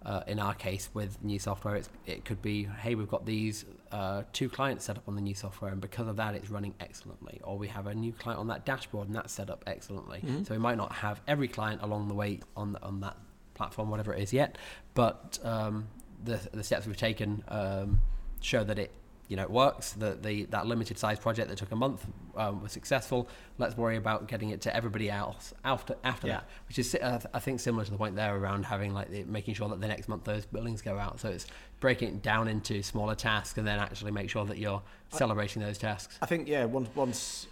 uh, 0.04 0.22
in 0.26 0.38
our 0.38 0.54
case, 0.54 0.88
with 0.94 1.22
new 1.24 1.38
software, 1.38 1.76
it's, 1.76 1.88
it 2.06 2.24
could 2.24 2.40
be, 2.40 2.64
hey, 2.64 2.94
we've 2.94 3.08
got 3.08 3.26
these 3.26 3.64
uh, 3.90 4.22
two 4.32 4.48
clients 4.48 4.84
set 4.84 4.96
up 4.96 5.08
on 5.08 5.14
the 5.16 5.20
new 5.20 5.34
software, 5.34 5.72
and 5.72 5.80
because 5.80 6.06
of 6.06 6.16
that, 6.16 6.34
it's 6.34 6.50
running 6.50 6.74
excellently. 6.80 7.40
Or 7.42 7.58
we 7.58 7.68
have 7.68 7.86
a 7.86 7.94
new 7.94 8.12
client 8.12 8.38
on 8.38 8.48
that 8.48 8.64
dashboard, 8.64 9.08
and 9.08 9.16
that's 9.16 9.32
set 9.32 9.50
up 9.50 9.64
excellently. 9.66 10.20
So 10.44 10.54
we 10.54 10.58
might 10.58 10.76
not 10.76 10.92
have 10.92 11.20
every 11.26 11.48
client 11.48 11.82
along 11.82 12.08
the 12.08 12.14
way 12.14 12.40
on 12.56 12.76
on 12.82 13.00
that 13.00 13.16
platform, 13.54 13.90
whatever 13.90 14.12
it 14.14 14.22
is 14.22 14.32
yet, 14.32 14.58
but 14.94 15.38
um, 15.42 15.88
the 16.22 16.38
the 16.52 16.62
steps 16.62 16.86
we've 16.86 16.96
taken 16.96 17.42
um, 17.48 17.98
show 18.40 18.62
that 18.62 18.78
it 18.78 18.92
you 19.28 19.36
know 19.36 19.42
it 19.42 19.50
works. 19.50 19.92
That 19.92 20.22
the 20.22 20.44
that 20.46 20.66
limited 20.66 20.98
size 20.98 21.18
project 21.18 21.48
that 21.48 21.58
took 21.58 21.72
a 21.72 21.76
month 21.76 22.06
um, 22.36 22.62
was 22.62 22.72
successful. 22.72 23.28
Let's 23.58 23.76
worry 23.76 23.96
about 23.96 24.28
getting 24.28 24.50
it 24.50 24.60
to 24.62 24.74
everybody 24.76 25.10
else 25.10 25.54
after 25.64 25.96
after 26.04 26.26
Yeah. 26.28 26.34
that, 26.34 26.48
which 26.68 26.78
is 26.78 26.94
uh, 26.94 27.20
I 27.34 27.38
think 27.38 27.60
similar 27.60 27.84
to 27.84 27.90
the 27.90 27.96
point 27.96 28.16
there 28.16 28.36
around 28.36 28.64
having 28.64 28.92
like 28.94 29.10
the, 29.10 29.24
making 29.24 29.54
sure 29.54 29.68
that 29.68 29.80
the 29.80 29.88
next 29.88 30.08
month 30.08 30.24
those 30.24 30.46
billings 30.46 30.82
go 30.82 30.98
out. 30.98 31.20
So 31.20 31.28
it's 31.30 31.46
breaking 31.80 32.08
it 32.08 32.22
down 32.22 32.48
into 32.48 32.82
smaller 32.82 33.14
tasks 33.14 33.58
and 33.58 33.66
then 33.66 33.78
actually 33.78 34.10
make 34.12 34.30
sure 34.30 34.44
that 34.46 34.58
you're 34.58 34.82
celebrating 35.10 35.62
those 35.62 35.78
tasks. 35.78 36.18
I 36.22 36.26
think 36.26 36.48
yeah. 36.48 36.64
Once 36.64 36.88
once 36.94 37.46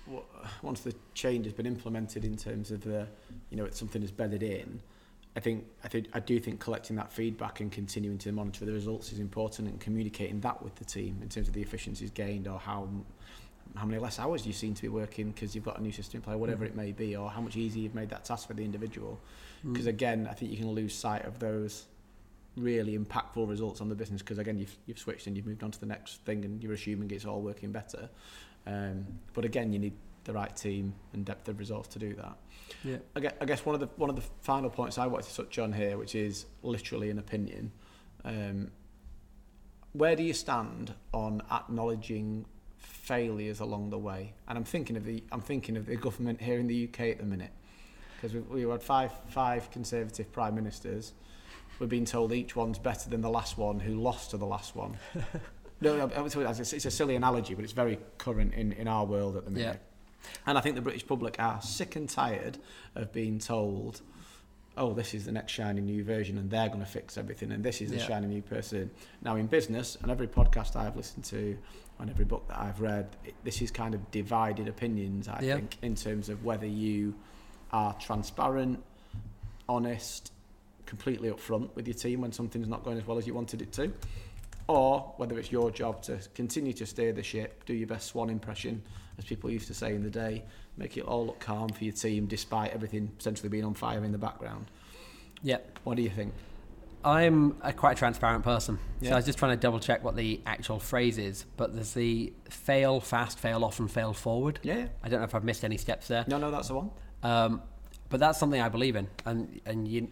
once 0.62 0.80
the 0.80 0.94
change 1.14 1.44
has 1.46 1.54
been 1.54 1.66
implemented 1.66 2.24
in 2.24 2.37
terms 2.37 2.70
of 2.70 2.82
the, 2.82 3.06
you 3.50 3.56
know, 3.56 3.64
it's 3.64 3.78
something 3.78 4.02
is 4.02 4.10
bedded 4.10 4.42
in. 4.42 4.80
I 5.36 5.40
think 5.40 5.64
I 5.82 5.88
think 5.88 6.06
I 6.12 6.20
do 6.20 6.38
think 6.38 6.60
collecting 6.60 6.96
that 6.96 7.12
feedback 7.12 7.60
and 7.60 7.70
continuing 7.70 8.18
to 8.18 8.32
monitor 8.32 8.64
the 8.64 8.72
results 8.72 9.12
is 9.12 9.18
important, 9.18 9.68
and 9.68 9.80
communicating 9.80 10.40
that 10.40 10.62
with 10.62 10.76
the 10.76 10.84
team 10.84 11.18
in 11.22 11.28
terms 11.28 11.48
of 11.48 11.54
the 11.54 11.62
efficiencies 11.62 12.10
gained 12.10 12.46
or 12.46 12.58
how 12.58 12.88
how 13.74 13.86
many 13.86 13.98
less 13.98 14.18
hours 14.18 14.46
you 14.46 14.52
seem 14.52 14.74
to 14.74 14.82
be 14.82 14.88
working 14.88 15.32
because 15.32 15.54
you've 15.54 15.64
got 15.64 15.78
a 15.78 15.82
new 15.82 15.90
system 15.90 16.18
in 16.18 16.22
play, 16.22 16.36
whatever 16.36 16.64
it 16.64 16.76
may 16.76 16.92
be, 16.92 17.16
or 17.16 17.28
how 17.30 17.40
much 17.40 17.56
easier 17.56 17.82
you've 17.82 17.94
made 17.94 18.10
that 18.10 18.24
task 18.24 18.46
for 18.46 18.54
the 18.54 18.64
individual. 18.64 19.18
Because 19.64 19.86
again, 19.86 20.28
I 20.30 20.34
think 20.34 20.52
you 20.52 20.58
can 20.58 20.70
lose 20.70 20.94
sight 20.94 21.24
of 21.24 21.38
those 21.38 21.86
really 22.56 22.96
impactful 22.96 23.48
results 23.48 23.80
on 23.80 23.88
the 23.88 23.96
business 23.96 24.22
because 24.22 24.38
again 24.38 24.56
you've 24.56 24.76
you've 24.86 24.98
switched 24.98 25.26
and 25.26 25.36
you've 25.36 25.46
moved 25.46 25.64
on 25.64 25.72
to 25.72 25.80
the 25.80 25.86
next 25.86 26.24
thing 26.24 26.44
and 26.44 26.62
you're 26.62 26.74
assuming 26.74 27.10
it's 27.10 27.24
all 27.24 27.40
working 27.40 27.72
better. 27.72 28.08
Um, 28.66 29.04
but 29.32 29.44
again, 29.44 29.72
you 29.72 29.78
need 29.78 29.94
the 30.24 30.32
right 30.32 30.54
team 30.56 30.94
and 31.12 31.24
depth 31.24 31.48
of 31.48 31.58
resource 31.58 31.87
to 31.88 31.98
do 31.98 32.14
that. 32.14 32.37
Yeah. 32.82 32.96
I 33.14 33.20
guess, 33.20 33.32
I 33.40 33.44
guess 33.44 33.64
one 33.64 33.74
of 33.74 33.80
the 33.80 33.88
one 33.96 34.10
of 34.10 34.16
the 34.16 34.22
final 34.42 34.70
points 34.70 34.98
I 34.98 35.06
wanted 35.06 35.28
to 35.30 35.37
touch 35.37 35.58
on 35.58 35.72
here, 35.72 35.96
which 35.96 36.14
is 36.14 36.46
literally 36.62 37.10
an 37.10 37.18
opinion. 37.18 37.72
Um, 38.24 38.70
where 39.92 40.16
do 40.16 40.22
you 40.22 40.32
stand 40.32 40.94
on 41.12 41.42
acknowledging 41.52 42.46
failures 42.78 43.60
along 43.60 43.90
the 43.90 43.98
way? 43.98 44.32
And 44.48 44.58
I'm 44.58 44.64
thinking 44.64 44.96
of 44.96 45.04
the 45.04 45.22
I'm 45.30 45.40
thinking 45.40 45.76
of 45.76 45.87
the 45.87 45.96
government 45.96 46.40
here 46.40 46.58
in 46.58 46.66
the 46.66 46.88
UK 46.88 47.00
at 47.00 47.18
the 47.18 47.24
minute 47.24 47.52
because 48.16 48.34
we've, 48.34 48.48
we've 48.48 48.68
had 48.68 48.82
five 48.82 49.12
five 49.28 49.70
conservative 49.70 50.32
prime 50.32 50.54
ministers. 50.54 51.12
We're 51.78 51.87
being 51.87 52.04
told 52.04 52.32
each 52.32 52.54
one's 52.54 52.78
better 52.78 53.10
than 53.10 53.20
the 53.20 53.30
last 53.30 53.58
one 53.58 53.80
who 53.80 53.94
lost 53.94 54.30
to 54.30 54.37
the 54.37 54.46
last 54.46 54.76
one. 54.76 54.96
no, 55.80 55.96
no, 55.96 56.24
it's 56.24 56.72
it's 56.72 56.84
a 56.87 56.90
silly 56.90 57.16
analogy, 57.16 57.54
but 57.54 57.64
it's 57.64 57.72
very 57.72 57.98
current 58.18 58.54
in, 58.54 58.72
in 58.72 58.88
our 58.88 59.04
world 59.04 59.37
at 59.37 59.44
the 59.44 59.50
minute. 59.50 59.80
And 60.46 60.56
I 60.58 60.60
think 60.60 60.74
the 60.76 60.82
British 60.82 61.06
public 61.06 61.37
are 61.38 61.60
sick 61.62 61.96
and 61.96 62.08
tired 62.08 62.58
of 62.94 63.12
being 63.12 63.38
told, 63.38 64.00
oh, 64.76 64.92
this 64.92 65.14
is 65.14 65.24
the 65.24 65.32
next 65.32 65.52
shiny 65.52 65.80
new 65.80 66.02
version 66.02 66.37
and 66.38 66.50
they're 66.50 66.68
going 66.68 66.80
to 66.80 66.87
fix 66.87 67.16
everything 67.16 67.52
and 67.52 67.62
this 67.64 67.80
is 67.80 67.90
the 67.90 67.96
Yeah. 67.96 68.06
shiny 68.06 68.26
new 68.26 68.42
person. 68.42 68.90
Now, 69.22 69.37
in 69.37 69.46
business, 69.46 69.96
and 70.02 70.10
every 70.10 70.26
podcast 70.26 70.74
I've 70.76 70.96
listened 70.96 71.24
to 71.26 71.56
and 72.00 72.10
every 72.10 72.24
book 72.24 72.48
that 72.48 72.58
I've 72.58 72.80
read, 72.80 73.06
it, 73.24 73.34
this 73.44 73.62
is 73.62 73.70
kind 73.70 73.94
of 73.94 74.10
divided 74.10 74.66
opinions, 74.66 75.28
I 75.28 75.40
Yeah. 75.42 75.54
think, 75.56 75.78
in 75.82 75.94
terms 75.94 76.28
of 76.28 76.44
whether 76.44 76.66
you 76.66 77.14
are 77.70 77.92
transparent, 77.94 78.82
honest, 79.68 80.32
completely 80.87 81.30
upfront 81.30 81.74
with 81.74 81.87
your 81.87 81.94
team 81.94 82.20
when 82.20 82.32
something's 82.32 82.68
not 82.68 82.84
going 82.84 82.98
as 82.98 83.06
well 83.06 83.16
as 83.18 83.26
you 83.26 83.34
wanted 83.34 83.62
it 83.62 83.72
to, 83.72 83.92
or 84.66 85.14
whether 85.16 85.38
it's 85.38 85.53
your 85.53 85.70
job 85.70 86.03
to 86.03 86.18
continue 86.35 86.72
to 86.72 86.87
steer 86.87 87.12
the 87.12 87.22
ship, 87.22 87.64
do 87.66 87.74
your 87.74 87.87
best 87.87 88.09
swan 88.09 88.31
impression, 88.31 88.83
as 89.18 89.24
people 89.24 89.50
used 89.50 89.66
to 89.68 89.74
say 89.74 89.94
in 89.94 90.03
the 90.03 90.11
day, 90.11 90.44
make 90.77 90.96
it 90.96 91.03
all 91.03 91.27
look 91.27 91.40
calm 91.40 91.68
for 91.68 91.85
your 91.85 91.92
team 91.92 92.27
despite 92.27 92.72
everything 92.72 93.09
potentially 93.09 93.48
being 93.48 93.64
on 93.64 93.74
fire 93.74 94.05
in 94.05 94.12
the 94.12 94.18
background. 94.18 94.66
Yeah. 95.42 95.59
What 95.85 95.96
do 95.96 96.03
you 96.03 96.11
think? 96.11 96.33
I'm 97.05 97.59
a 97.61 97.72
quite 97.72 97.98
transparent 97.98 98.44
person. 98.44 98.79
So 99.03 99.12
I 99.12 99.16
was 99.16 99.27
just 99.27 99.38
trying 99.38 99.53
to 99.53 99.61
double 99.61 99.79
check 99.79 100.03
what 100.03 100.16
the 100.16 100.40
actual 100.46 100.79
phrase 100.79 101.18
is, 101.18 101.44
but 101.59 101.74
there's 101.74 101.92
the 101.92 102.33
fail 102.48 102.98
fast, 102.98 103.38
fail 103.38 103.62
often, 103.62 103.88
fail 103.88 104.14
forward. 104.14 104.59
Yeah, 104.62 104.77
yeah. 104.77 104.87
I 105.03 105.11
don't 105.11 105.20
know 105.20 105.27
if 105.27 105.35
I've 105.35 105.44
missed 105.44 105.64
any 105.64 105.77
steps 105.77 106.09
there. 106.09 106.24
No, 106.27 106.38
no, 106.38 106.50
that's 106.50 106.68
the 106.68 106.74
one. 106.77 106.90
Um, 107.22 107.62
but 108.14 108.20
that's 108.20 108.38
something 108.38 108.61
I 108.61 108.68
believe 108.68 108.94
in, 108.94 109.09
and 109.27 109.61
and 109.66 109.88
you 109.88 110.07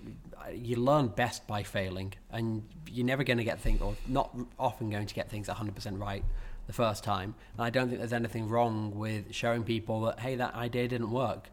you 0.53 0.75
learn 0.75 1.07
best 1.07 1.47
by 1.47 1.63
failing, 1.63 2.13
and 2.33 2.65
you're 2.91 3.07
never 3.07 3.23
going 3.23 3.39
to 3.39 3.45
get 3.45 3.61
things, 3.61 3.81
or 3.81 3.95
not 4.09 4.37
often 4.59 4.91
going 4.91 5.07
to 5.07 5.15
get 5.15 5.31
things 5.31 5.47
100% 5.47 6.01
right 6.01 6.25
the 6.67 6.73
first 6.73 7.05
time. 7.05 7.37
And 7.57 7.65
I 7.65 7.71
don't 7.71 7.87
think 7.87 8.01
there's 8.01 8.13
anything 8.13 8.49
wrong 8.49 8.99
with 8.99 9.33
showing 9.33 9.63
people 9.63 10.01
that 10.01 10.19
hey, 10.19 10.35
that 10.35 10.53
idea 10.57 10.89
didn't 10.89 11.13
work. 11.13 11.51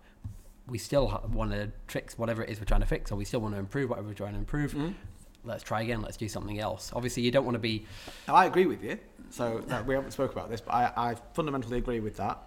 We 0.65 0.79
still 0.79 1.21
want 1.31 1.51
to 1.51 1.71
fix 1.87 2.17
whatever 2.17 2.41
it 2.41 2.49
is 2.49 2.59
we're 2.59 2.65
trying 2.65 2.81
to 2.81 2.87
fix, 2.87 3.11
or 3.11 3.15
we 3.15 3.25
still 3.25 3.41
want 3.41 3.53
to 3.53 3.59
improve 3.59 3.91
whatever 3.91 4.07
we're 4.07 4.15
trying 4.15 4.33
to 4.33 4.39
improve. 4.39 4.73
Mm. 4.73 4.95
Let's 5.43 5.61
try 5.61 5.83
again. 5.83 6.01
Let's 6.01 6.17
do 6.17 6.27
something 6.27 6.59
else. 6.59 6.91
Obviously, 6.95 7.21
you 7.21 7.29
don't 7.29 7.45
want 7.45 7.57
to 7.57 7.59
be 7.59 7.85
Now, 8.27 8.33
I 8.33 8.45
agree 8.45 8.65
with 8.65 8.83
you. 8.83 8.97
So 9.29 9.59
that, 9.67 9.85
we 9.85 9.93
haven't 9.93 10.13
spoke 10.13 10.31
about 10.31 10.49
this, 10.49 10.61
but 10.61 10.73
I, 10.73 10.91
I 10.97 11.15
fundamentally 11.33 11.77
agree 11.77 11.99
with 11.99 12.17
that. 12.17 12.39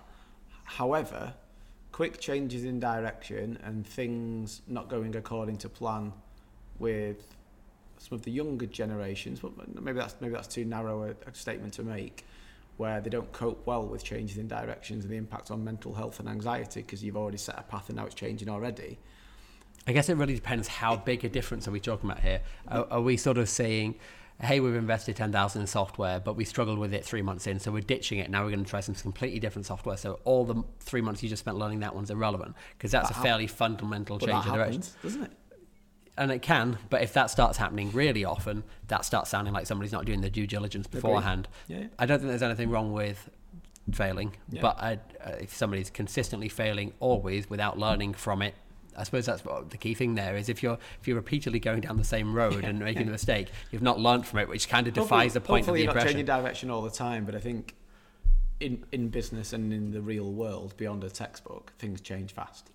However, 0.65 1.35
quick 1.93 2.19
changes 2.19 2.65
in 2.65 2.81
direction 2.81 3.59
and 3.63 3.87
things 3.87 4.63
not 4.67 4.89
going 4.89 5.15
according 5.15 5.59
to 5.59 5.69
plan 5.69 6.13
with 6.79 7.37
some 7.99 8.17
of 8.17 8.23
the 8.23 8.31
younger 8.31 8.67
generations, 8.67 9.41
but 9.41 9.53
maybe 9.81 9.99
that's 9.99 10.17
maybe 10.21 10.35
that's 10.35 10.49
too 10.49 10.65
narrow 10.65 11.05
a, 11.05 11.11
a 11.29 11.35
statement 11.35 11.75
to 11.75 11.83
make, 11.85 12.27
where 12.79 13.01
they 13.01 13.11
don't 13.11 13.31
cope 13.33 13.65
well 13.67 13.87
with 13.87 14.03
changes 14.03 14.39
in 14.39 14.49
directions 14.49 15.05
and 15.05 15.13
the 15.13 15.17
impact 15.17 15.51
on 15.51 15.63
mental 15.63 15.95
health 15.95 16.19
and 16.19 16.29
anxiety 16.29 16.81
because 16.81 17.05
you've 17.05 17.17
already 17.17 17.39
set 17.39 17.57
a 17.59 17.63
path 17.63 17.89
and 17.89 17.97
now 17.97 18.07
it's 18.07 18.15
changing 18.15 18.49
already. 18.49 18.99
I 19.87 19.93
guess 19.93 20.09
it 20.09 20.17
really 20.17 20.35
depends 20.35 20.69
how 20.69 20.97
big 20.97 21.25
a 21.25 21.29
difference 21.29 21.69
are 21.69 21.73
we 21.73 21.81
talking 21.81 22.11
about 22.11 22.23
here. 22.23 22.41
Are, 22.69 22.87
are 22.91 23.01
we 23.01 23.17
sort 23.17 23.39
of 23.39 23.49
saying, 23.49 23.97
"Hey, 24.43 24.61
we've 24.61 24.75
invested 24.75 25.17
ten 25.17 25.33
thousand 25.33 25.63
in 25.63 25.67
software, 25.67 26.21
but 26.21 26.35
we 26.37 26.45
struggled 26.45 26.79
with 26.79 26.93
it 26.93 27.05
three 27.05 27.23
months 27.23 27.47
in, 27.47 27.59
so 27.61 27.71
we're 27.73 27.81
ditching 27.81 28.19
it. 28.19 28.31
Now 28.31 28.45
we're 28.45 28.51
going 28.51 28.65
to 28.65 28.69
try 28.71 28.81
some 28.81 28.95
completely 28.95 29.39
different 29.41 29.67
software. 29.67 29.97
So 29.97 30.21
all 30.25 30.45
the 30.45 30.63
three 30.81 31.01
months 31.01 31.23
you 31.23 31.29
just 31.29 31.41
spent 31.41 31.57
learning 31.59 31.81
that 31.81 31.95
one's 31.95 32.11
irrelevant 32.11 32.55
because 32.77 32.91
that's 32.91 33.09
That 33.09 33.19
a 33.19 33.23
fairly 33.23 33.47
fundamental 33.47 34.19
change 34.19 34.47
in 34.47 34.53
direction." 34.53 34.83
doesn't 35.03 35.23
it? 35.25 35.33
And 36.19 36.31
it 36.31 36.43
can, 36.43 36.77
but 36.91 37.01
if 37.03 37.15
that 37.15 37.31
starts 37.31 37.57
happening 37.57 37.91
really 37.93 38.23
often, 38.25 38.65
that 38.89 39.07
starts 39.07 39.31
sounding 39.31 39.55
like 39.55 39.67
somebody's 39.67 39.93
not 39.93 40.05
doing 40.05 40.21
their 40.21 40.29
due 40.29 40.47
diligence 40.47 40.87
beforehand. 40.87 41.49
Yeah, 41.69 41.79
yeah. 41.79 41.87
I 41.99 42.05
don't 42.05 42.19
think 42.19 42.29
there's 42.29 42.43
anything 42.43 42.69
wrong 42.69 42.93
with 42.93 43.31
failing, 43.91 44.37
Yeah. 44.51 44.61
but 44.61 44.79
I, 44.83 44.99
uh, 45.25 45.37
if 45.41 45.57
somebody's 45.57 45.89
consistently 45.89 46.51
failing 46.51 46.93
always 47.01 47.49
without 47.49 47.79
learning 47.79 48.13
from 48.13 48.43
it, 48.43 48.55
I 48.97 49.05
suppose 49.05 49.27
that's 49.27 49.45
what 49.45 49.71
the 49.71 49.77
key 49.77 49.95
thing 49.95 50.15
there 50.15 50.37
is. 50.37 50.49
If 50.49 50.63
you're 50.63 50.79
if 51.01 51.09
you're 51.09 51.17
repeatedly 51.17 51.61
going 51.61 51.81
down 51.81 51.97
the 51.97 52.05
same 52.05 52.35
road 52.35 52.65
and 52.65 52.79
making 52.79 53.09
a 53.09 53.11
mistake, 53.11 53.49
you've 53.71 53.83
not 53.83 53.99
learned 53.99 54.27
from 54.27 54.41
it, 54.41 54.49
which 54.49 54.69
kind 54.69 54.87
of 54.87 54.95
defies 54.95 55.35
the 55.35 55.41
point 55.41 55.63
of 55.63 55.67
hopefully 55.67 55.81
the 55.81 55.85
you're 55.85 55.95
not 55.95 56.07
changing 56.07 56.27
direction 56.27 56.71
all 56.71 56.83
the 56.83 56.91
time, 56.91 57.25
but 57.25 57.35
I 57.35 57.41
think 57.41 57.75
in 58.61 58.85
in 58.93 59.09
business 59.09 59.53
and 59.53 59.73
in 59.73 59.91
the 59.91 60.01
real 60.01 60.33
world, 60.33 60.77
beyond 60.77 61.05
a 61.05 61.11
textbook, 61.11 61.73
things 61.79 62.01
change 62.01 62.33
fast. 62.33 62.71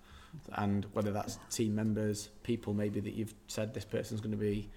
And 0.52 0.86
whether 0.92 1.10
that's 1.10 1.38
team 1.50 1.74
members, 1.74 2.28
people 2.42 2.74
maybe 2.74 3.00
that 3.00 3.14
you've 3.14 3.34
said 3.46 3.74
this 3.74 3.84
person's 3.84 4.20
going 4.20 4.32
to 4.32 4.36
be 4.36 4.68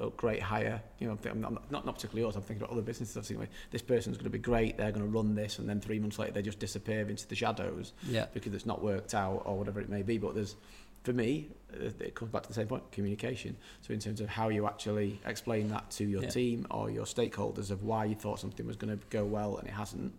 a, 0.00 0.06
a 0.06 0.10
great 0.10 0.42
hire, 0.42 0.80
you 0.98 1.06
know, 1.08 1.18
I'm 1.30 1.40
not, 1.40 1.70
not, 1.70 1.84
not 1.86 1.94
particularly 1.96 2.22
yours, 2.22 2.36
I'm 2.36 2.42
thinking 2.42 2.62
about 2.64 2.72
other 2.72 2.82
businesses. 2.82 3.16
I'm 3.16 3.22
thinking, 3.22 3.48
this 3.70 3.82
person's 3.82 4.16
going 4.16 4.24
to 4.24 4.30
be 4.30 4.38
great, 4.38 4.76
they're 4.76 4.92
going 4.92 5.04
to 5.04 5.10
run 5.10 5.34
this, 5.34 5.58
and 5.58 5.68
then 5.68 5.80
three 5.80 5.98
months 5.98 6.18
later 6.18 6.32
they 6.32 6.42
just 6.42 6.58
disappear 6.58 7.08
into 7.08 7.26
the 7.28 7.34
shadows 7.34 7.92
Yeah. 8.08 8.26
because 8.34 8.54
it's 8.54 8.66
not 8.66 8.82
worked 8.82 9.14
out 9.14 9.42
or 9.44 9.56
whatever 9.58 9.80
it 9.80 9.88
may 9.88 10.02
be. 10.02 10.18
But 10.18 10.34
there's, 10.34 10.56
for 11.04 11.12
me, 11.12 11.48
uh, 11.74 11.90
it 12.00 12.14
comes 12.14 12.30
back 12.32 12.42
to 12.42 12.48
the 12.48 12.54
same 12.54 12.66
point: 12.66 12.82
communication. 12.92 13.56
So 13.82 13.92
in 13.94 14.00
terms 14.00 14.20
of 14.20 14.28
how 14.28 14.48
you 14.48 14.66
actually 14.66 15.20
explain 15.26 15.68
that 15.68 15.90
to 15.92 16.04
your 16.04 16.22
Yeah. 16.22 16.28
team 16.30 16.66
or 16.70 16.90
your 16.90 17.04
stakeholders 17.04 17.70
of 17.70 17.84
why 17.84 18.06
you 18.06 18.14
thought 18.14 18.40
something 18.40 18.66
was 18.66 18.76
going 18.76 18.96
to 18.98 19.04
go 19.10 19.24
well 19.24 19.56
and 19.58 19.68
it 19.68 19.74
hasn't. 19.74 20.12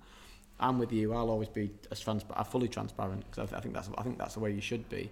I'm 0.59 0.79
with 0.79 0.91
you. 0.91 1.13
I'll 1.13 1.29
always 1.29 1.49
be 1.49 1.69
as 1.91 1.99
trans- 1.99 2.25
uh, 2.33 2.43
fully 2.43 2.67
transparent 2.67 3.23
because 3.29 3.39
I, 3.39 3.45
th- 3.45 3.57
I 3.59 3.61
think 3.61 3.75
that's 3.75 3.89
I 3.97 4.01
think 4.01 4.17
that's 4.17 4.33
the 4.33 4.39
way 4.39 4.51
you 4.51 4.61
should 4.61 4.87
be. 4.89 5.11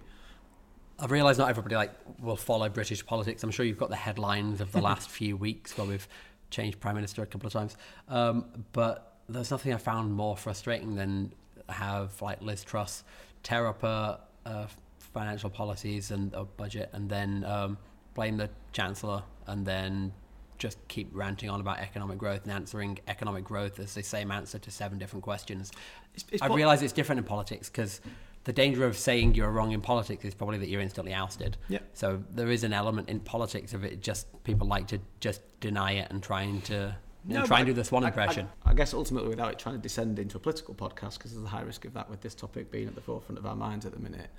I've 0.98 1.10
realised 1.10 1.38
not 1.38 1.50
everybody 1.50 1.74
like 1.74 1.92
will 2.20 2.36
follow 2.36 2.68
British 2.68 3.04
politics. 3.04 3.42
I'm 3.42 3.50
sure 3.50 3.66
you've 3.66 3.78
got 3.78 3.90
the 3.90 3.96
headlines 3.96 4.60
of 4.60 4.72
the 4.72 4.80
last 4.90 5.10
few 5.10 5.36
weeks 5.36 5.76
where 5.76 5.86
we've 5.86 6.08
changed 6.50 6.80
prime 6.80 6.94
minister 6.94 7.22
a 7.22 7.26
couple 7.26 7.46
of 7.46 7.52
times. 7.52 7.76
Um, 8.08 8.46
but 8.72 9.18
there's 9.28 9.50
nothing 9.50 9.74
I 9.74 9.76
found 9.76 10.12
more 10.12 10.36
frustrating 10.36 10.94
than 10.94 11.32
have 11.68 12.20
like 12.22 12.40
Liz 12.40 12.64
Truss 12.64 13.04
tear 13.42 13.66
up 13.66 13.82
her 13.82 14.20
uh, 14.44 14.66
financial 14.98 15.50
policies 15.50 16.10
and 16.10 16.32
a 16.34 16.44
budget, 16.44 16.90
and 16.92 17.08
then 17.08 17.44
um, 17.44 17.78
blame 18.14 18.36
the 18.36 18.48
chancellor, 18.72 19.22
and 19.46 19.66
then 19.66 20.12
just 20.58 20.78
keep 20.88 21.08
ranting 21.12 21.50
on 21.50 21.60
about 21.60 21.78
economic 21.78 22.16
growth 22.18 22.42
and 22.44 22.52
answering 22.52 22.98
economic 23.08 23.44
growth 23.44 23.78
as 23.78 23.94
the 23.94 24.02
same 24.02 24.30
answer 24.30 24.58
to 24.58 24.70
seven 24.70 24.98
different 24.98 25.22
questions. 25.22 25.72
It's, 26.14 26.24
it's 26.32 26.42
I 26.42 26.48
realise 26.48 26.80
it's 26.82 26.92
different 26.92 27.18
in 27.18 27.24
politics 27.24 27.68
because 27.68 28.00
the 28.46 28.52
danger 28.52 28.86
of 28.86 28.96
saying 28.96 29.34
you're 29.34 29.50
wrong 29.50 29.72
in 29.72 29.80
politics 29.80 30.24
is 30.24 30.32
probably 30.32 30.56
that 30.58 30.68
you're 30.68 30.80
instantly 30.80 31.12
ousted. 31.12 31.56
Yeah. 31.68 31.80
So 31.94 32.22
there 32.30 32.48
is 32.48 32.62
an 32.62 32.72
element 32.72 33.08
in 33.08 33.18
politics 33.18 33.74
of 33.74 33.84
it. 33.84 34.00
Just 34.00 34.28
people 34.44 34.68
like 34.68 34.86
to 34.88 35.00
just 35.18 35.40
deny 35.58 35.92
it 35.94 36.06
and 36.12 36.22
trying 36.22 36.60
to 36.62 36.96
No, 37.24 37.44
try 37.44 37.58
and 37.58 37.66
do 37.66 37.72
this 37.72 37.90
one 37.90 38.04
I- 38.04 38.08
impression. 38.08 38.48
I, 38.64 38.70
I 38.70 38.74
guess 38.74 38.94
ultimately, 38.94 39.28
without 39.30 39.50
it 39.50 39.58
trying 39.58 39.74
to 39.74 39.80
descend 39.80 40.20
into 40.20 40.36
a 40.36 40.40
political 40.40 40.74
podcast, 40.76 41.18
because 41.18 41.32
there's 41.32 41.44
a 41.44 41.48
high 41.48 41.62
risk 41.62 41.84
of 41.86 41.94
that 41.94 42.08
with 42.08 42.20
this 42.20 42.36
topic 42.36 42.70
being 42.70 42.86
at 42.86 42.94
the 42.94 43.00
forefront 43.00 43.36
of 43.36 43.46
our 43.46 43.56
minds 43.56 43.84
at 43.84 43.90
the 43.92 43.98
minute. 43.98 44.30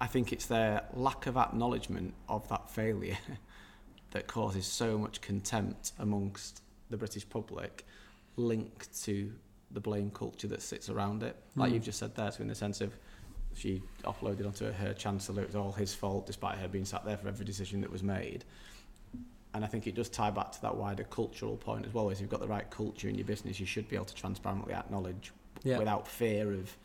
I 0.00 0.08
think 0.08 0.32
it's 0.32 0.46
their 0.46 0.82
lack 0.92 1.26
of 1.28 1.36
acknowledgement 1.36 2.14
of 2.28 2.48
that 2.48 2.70
failure 2.70 3.18
that 4.10 4.26
causes 4.26 4.66
so 4.66 4.98
much 4.98 5.20
contempt 5.20 5.92
amongst 5.96 6.62
the 6.88 6.96
British 6.96 7.28
public, 7.28 7.86
linked 8.34 9.00
to 9.04 9.32
the 9.72 9.80
blame 9.80 10.10
culture 10.10 10.48
that 10.48 10.62
sits 10.62 10.88
around 10.88 11.22
it. 11.22 11.36
Like 11.56 11.70
Mm. 11.70 11.74
you've 11.74 11.84
just 11.84 11.98
said 11.98 12.14
there, 12.16 12.30
so 12.30 12.42
in 12.42 12.48
the 12.48 12.54
sense 12.54 12.80
of 12.80 12.96
she 13.54 13.82
offloaded 14.04 14.46
onto 14.46 14.70
her 14.70 14.94
chancellor, 14.94 15.42
it 15.42 15.46
was 15.48 15.56
all 15.56 15.72
his 15.72 15.94
fault, 15.94 16.26
despite 16.26 16.58
her 16.58 16.68
being 16.68 16.84
sat 16.84 17.04
there 17.04 17.16
for 17.16 17.28
every 17.28 17.44
decision 17.44 17.80
that 17.80 17.90
was 17.90 18.02
made. 18.02 18.44
And 19.52 19.64
I 19.64 19.68
think 19.68 19.86
it 19.88 19.94
does 19.96 20.08
tie 20.08 20.30
back 20.30 20.52
to 20.52 20.62
that 20.62 20.76
wider 20.76 21.02
cultural 21.04 21.56
point 21.56 21.84
as 21.84 21.92
well. 21.92 22.10
Is 22.10 22.20
you've 22.20 22.30
got 22.30 22.40
the 22.40 22.46
right 22.48 22.68
culture 22.70 23.08
in 23.08 23.16
your 23.16 23.24
business, 23.26 23.58
you 23.58 23.66
should 23.66 23.88
be 23.88 23.96
able 23.96 24.04
to 24.06 24.14
transparently 24.14 24.72
acknowledge 24.74 25.32
Yeah. 25.64 25.78
without 25.78 26.06
fear 26.06 26.52
of 26.52 26.76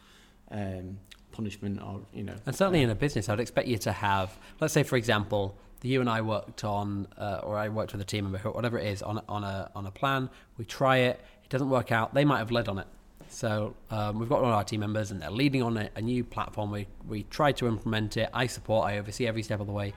um, 0.51 0.97
punishment 1.31 1.81
or 1.81 2.01
you 2.13 2.23
know. 2.23 2.35
And 2.45 2.55
certainly 2.55 2.81
in 2.81 2.89
a 2.89 2.95
business, 2.95 3.29
I'd 3.29 3.39
expect 3.39 3.67
you 3.67 3.77
to 3.79 3.91
have, 3.91 4.37
let's 4.59 4.73
say, 4.73 4.83
for 4.83 4.95
example, 4.95 5.57
you 5.81 6.01
and 6.01 6.09
I 6.09 6.21
worked 6.21 6.63
on, 6.63 7.07
uh, 7.17 7.41
or 7.43 7.57
I 7.57 7.69
worked 7.69 7.91
with 7.91 8.01
a 8.01 8.05
team 8.05 8.23
member, 8.31 8.39
whatever 8.49 8.79
it 8.79 8.87
is, 8.87 9.03
on, 9.03 9.21
on 9.29 9.43
a 9.43 9.69
on 9.75 9.85
a 9.85 9.91
plan. 9.91 10.29
We 10.57 10.65
try 10.65 10.97
it, 10.97 11.19
it 11.45 11.49
doesn't 11.49 11.69
work 11.69 11.91
out. 11.91 12.13
They 12.13 12.25
might 12.25 12.39
have 12.39 12.51
led 12.51 12.67
on 12.67 12.79
it. 12.79 12.87
So 13.29 13.75
um, 13.89 14.19
we've 14.19 14.29
got 14.29 14.41
one 14.41 14.51
of 14.51 14.55
our 14.55 14.63
team 14.63 14.81
members, 14.81 15.11
and 15.11 15.21
they're 15.21 15.31
leading 15.31 15.61
on 15.63 15.77
a, 15.77 15.89
a 15.95 16.01
new 16.01 16.23
platform. 16.23 16.71
We 16.71 16.87
we 17.07 17.23
try 17.23 17.51
to 17.53 17.67
implement 17.67 18.17
it. 18.17 18.29
I 18.33 18.47
support. 18.47 18.87
I 18.87 18.97
oversee 18.99 19.25
every 19.27 19.43
step 19.43 19.59
of 19.59 19.67
the 19.67 19.73
way. 19.73 19.93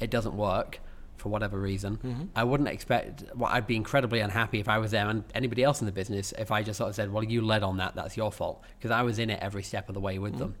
It 0.00 0.10
doesn't 0.10 0.36
work. 0.36 0.80
for 1.16 1.28
whatever 1.30 1.58
reason, 1.58 1.96
Mm-hmm. 1.96 2.24
I 2.36 2.44
wouldn't 2.44 2.68
expect. 2.68 3.24
Well, 3.34 3.50
I'd 3.52 3.66
be 3.66 3.74
incredibly 3.74 4.20
unhappy 4.20 4.60
if 4.60 4.68
I 4.68 4.78
was 4.78 4.92
them 4.92 5.08
and 5.08 5.24
anybody 5.34 5.64
else 5.64 5.80
in 5.82 5.86
the 5.86 5.92
business 6.00 6.32
if 6.38 6.52
I 6.52 6.62
just 6.62 6.78
sort 6.78 6.88
of 6.90 6.94
said, 6.94 7.12
"Well, 7.12 7.24
you 7.24 7.40
led 7.42 7.62
on 7.64 7.76
that. 7.78 7.94
That's 7.96 8.16
your 8.16 8.30
fault," 8.30 8.62
because 8.78 8.92
I 8.92 9.02
was 9.02 9.18
in 9.18 9.28
it 9.30 9.40
every 9.42 9.64
step 9.64 9.88
of 9.88 9.94
the 9.94 10.00
way 10.00 10.18
with 10.20 10.34
Mm-hmm. 10.34 10.40
them. 10.40 10.54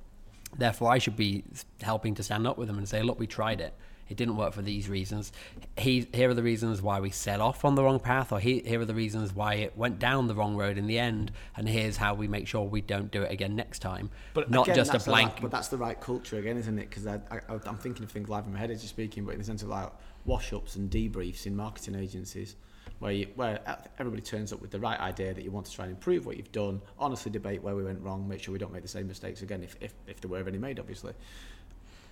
Therefore, 0.56 0.90
I 0.90 0.98
should 0.98 1.16
be 1.16 1.44
helping 1.82 2.14
to 2.16 2.22
stand 2.22 2.46
up 2.48 2.58
with 2.58 2.66
them 2.68 2.78
and 2.78 2.88
say, 2.88 3.02
"Look, 3.02 3.18
we 3.20 3.26
tried 3.28 3.60
it. 3.60 3.72
It 4.08 4.16
didn't 4.16 4.36
work 4.36 4.52
for 4.52 4.62
these 4.62 4.88
reasons. 4.88 5.32
He, 5.76 6.08
here 6.12 6.30
are 6.30 6.34
the 6.34 6.42
reasons 6.42 6.80
why 6.80 7.00
we 7.00 7.10
set 7.10 7.40
off 7.40 7.64
on 7.64 7.74
the 7.74 7.82
wrong 7.82 8.00
path, 8.00 8.32
or 8.32 8.40
he, 8.40 8.60
here 8.60 8.80
are 8.80 8.84
the 8.84 8.94
reasons 8.94 9.34
why 9.34 9.54
it 9.54 9.76
went 9.76 9.98
down 9.98 10.26
the 10.26 10.34
wrong 10.34 10.56
road 10.56 10.78
in 10.78 10.86
the 10.86 10.98
end. 10.98 11.32
And 11.56 11.68
here's 11.68 11.96
how 11.96 12.14
we 12.14 12.28
make 12.28 12.46
sure 12.48 12.62
we 12.62 12.80
don't 12.80 13.10
do 13.10 13.22
it 13.22 13.30
again 13.30 13.54
next 13.54 13.80
time. 13.80 14.10
But 14.34 14.50
not 14.50 14.66
again, 14.66 14.76
just 14.76 14.94
a 14.94 14.98
blank. 14.98 15.32
right- 15.34 15.42
but 15.42 15.50
that's 15.50 15.68
the 15.68 15.78
right 15.78 16.00
culture 16.00 16.38
again, 16.38 16.56
isn't 16.56 16.78
it? 16.78 16.88
Because 16.88 17.06
I, 17.06 17.20
I'm 17.48 17.76
thinking 17.76 18.04
of 18.04 18.10
things 18.10 18.28
live 18.28 18.46
in 18.46 18.52
my 18.52 18.58
head 18.58 18.70
as 18.70 18.82
you're 18.82 18.88
speaking, 18.88 19.24
but 19.24 19.32
in 19.32 19.38
the 19.38 19.44
sense 19.44 19.62
of 19.62 19.68
like 19.68 19.90
wash-ups 20.24 20.76
and 20.76 20.90
debriefs 20.90 21.46
in 21.46 21.54
marketing 21.56 21.94
agencies, 21.94 22.56
where 22.98 23.12
you, 23.12 23.28
where 23.36 23.60
everybody 23.98 24.22
turns 24.22 24.52
up 24.52 24.60
with 24.60 24.70
the 24.70 24.80
right 24.80 24.98
idea 25.00 25.32
that 25.34 25.44
you 25.44 25.50
want 25.50 25.66
to 25.66 25.72
try 25.72 25.84
and 25.84 25.94
improve 25.94 26.26
what 26.26 26.36
you've 26.36 26.52
done, 26.52 26.80
honestly 26.98 27.30
debate 27.30 27.62
where 27.62 27.76
we 27.76 27.84
went 27.84 28.00
wrong, 28.00 28.26
make 28.26 28.42
sure 28.42 28.52
we 28.52 28.58
don't 28.58 28.72
make 28.72 28.82
the 28.82 28.88
same 28.88 29.06
mistakes 29.06 29.42
again, 29.42 29.62
if, 29.62 29.76
if, 29.80 29.94
if 30.06 30.20
there 30.20 30.30
were 30.30 30.46
any 30.48 30.58
made, 30.58 30.78
obviously. 30.78 31.12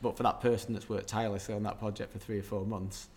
But 0.02 0.16
for 0.16 0.22
that 0.24 0.40
person 0.40 0.72
that's 0.74 0.88
worked 0.88 1.08
tirelessly 1.08 1.54
on 1.54 1.62
that 1.64 1.78
project 1.78 2.12
for 2.12 2.18
three 2.18 2.38
or 2.38 2.42
four 2.42 2.64
months, 2.66 3.08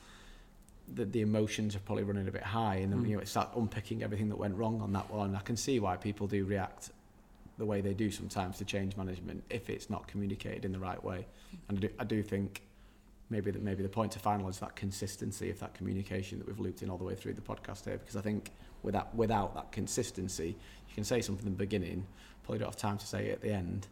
the, 0.95 1.05
the 1.05 1.21
emotions 1.21 1.75
are 1.75 1.79
probably 1.79 2.03
running 2.03 2.27
a 2.27 2.31
bit 2.31 2.43
high, 2.43 2.75
and 2.77 2.91
then 2.91 3.03
Mm. 3.03 3.09
you 3.09 3.17
know, 3.17 3.23
start 3.23 3.49
unpicking 3.55 4.01
everything 4.01 4.29
that 4.29 4.37
went 4.37 4.55
wrong 4.55 4.81
on 4.81 4.93
that 4.93 5.11
one. 5.11 5.35
I 5.35 5.41
can 5.41 5.55
see 5.57 5.79
why 5.79 5.97
people 5.97 6.25
do 6.27 6.45
react 6.45 6.89
the 7.57 7.65
way 7.65 7.81
they 7.81 7.93
do 7.93 8.09
sometimes 8.09 8.57
to 8.57 8.65
change 8.65 8.95
management 8.95 9.43
if 9.49 9.69
it's 9.69 9.89
not 9.89 10.07
communicated 10.07 10.63
in 10.65 10.71
the 10.71 10.79
right 10.79 11.03
way. 11.03 11.27
And 11.67 11.77
I 11.77 11.81
do, 11.81 11.89
I 11.99 12.03
do 12.05 12.23
think 12.23 12.61
maybe 13.29 13.51
that 13.51 13.61
maybe 13.61 13.83
the 13.83 13.89
point 13.89 14.13
to 14.13 14.19
final 14.19 14.47
is 14.47 14.59
that 14.59 14.75
consistency 14.75 15.49
of 15.51 15.59
that 15.59 15.73
communication 15.75 16.39
that 16.39 16.47
we've 16.47 16.59
looped 16.59 16.81
in 16.81 16.89
all 16.89 16.97
the 16.97 17.03
way 17.03 17.13
through 17.13 17.33
the 17.33 17.41
podcast 17.41 17.83
here. 17.85 17.97
Because 17.97 18.15
I 18.15 18.21
think 18.21 18.51
without 18.81 19.13
without 19.13 19.53
that 19.55 19.71
consistency, 19.73 20.55
you 20.87 20.95
can 20.95 21.03
say 21.03 21.21
something 21.21 21.45
in 21.45 21.51
the 21.51 21.57
beginning, 21.57 22.05
probably 22.43 22.59
don't 22.59 22.69
have 22.69 22.77
time 22.77 22.97
to 22.97 23.05
say 23.05 23.27
it 23.27 23.33
at 23.33 23.41
the 23.41 23.51
end, 23.51 23.87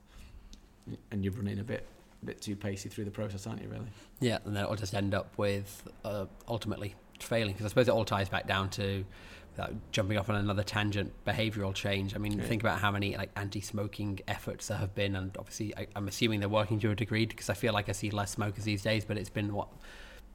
and 1.11 1.23
you're 1.23 1.33
running 1.33 1.59
a 1.59 1.63
bit 1.63 1.85
a 2.21 2.25
bit 2.25 2.41
too 2.41 2.55
pacey 2.55 2.89
through 2.89 3.05
the 3.05 3.11
process, 3.11 3.45
aren't 3.47 3.61
you? 3.61 3.69
Really? 3.69 3.87
Yeah, 4.19 4.39
and 4.45 4.55
then 4.55 4.63
it'll 4.63 4.75
just 4.75 4.93
end 4.95 5.13
up 5.13 5.37
with 5.37 5.87
uh, 6.03 6.25
ultimately 6.47 6.95
failing 7.19 7.53
because 7.53 7.65
I 7.65 7.69
suppose 7.69 7.87
it 7.87 7.91
all 7.91 8.05
ties 8.05 8.29
back 8.29 8.47
down 8.47 8.69
to 8.71 9.03
without 9.51 9.73
jumping 9.91 10.17
off 10.19 10.29
on 10.29 10.35
another 10.35 10.63
tangent, 10.63 11.11
behavioural 11.25 11.73
change. 11.73 12.15
I 12.15 12.19
mean, 12.19 12.33
Yeah. 12.37 12.43
think 12.45 12.61
about 12.61 12.79
how 12.79 12.91
many 12.91 13.17
like 13.17 13.31
anti-smoking 13.35 14.19
efforts 14.27 14.67
there 14.67 14.77
have 14.77 14.93
been, 14.93 15.15
and 15.15 15.35
obviously 15.37 15.75
I, 15.75 15.87
I'm 15.95 16.07
assuming 16.07 16.39
they're 16.41 16.49
working 16.49 16.79
to 16.81 16.91
a 16.91 16.95
degree 16.95 17.25
because 17.25 17.49
I 17.49 17.53
feel 17.55 17.73
like 17.73 17.89
I 17.89 17.93
see 17.93 18.11
less 18.11 18.31
smokers 18.31 18.63
these 18.65 18.83
days, 18.83 19.03
but 19.05 19.17
it's 19.17 19.29
been 19.29 19.53
what. 19.53 19.69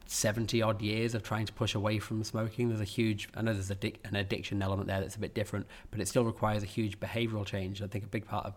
70 0.05 0.61
odd 0.61 0.81
years 0.81 1.15
of 1.15 1.23
trying 1.23 1.45
to 1.45 1.53
push 1.53 1.75
away 1.75 1.97
from 1.97 2.23
smoking. 2.25 2.67
There's 2.67 2.81
a 2.81 2.83
huge, 2.83 3.29
I 3.37 3.41
know 3.41 3.53
there's 3.53 3.71
an 3.71 4.15
addiction 4.15 4.61
element 4.61 4.87
there 4.89 4.99
that's 4.99 5.15
a 5.15 5.19
bit 5.19 5.33
different, 5.33 5.65
but 5.91 6.01
it 6.01 6.09
still 6.09 6.25
requires 6.25 6.61
a 6.61 6.65
huge 6.65 6.99
behavioural 6.99 7.45
change. 7.45 7.81
I 7.81 7.87
think 7.87 8.03
a 8.03 8.07
big 8.07 8.25
part 8.25 8.45
of 8.45 8.53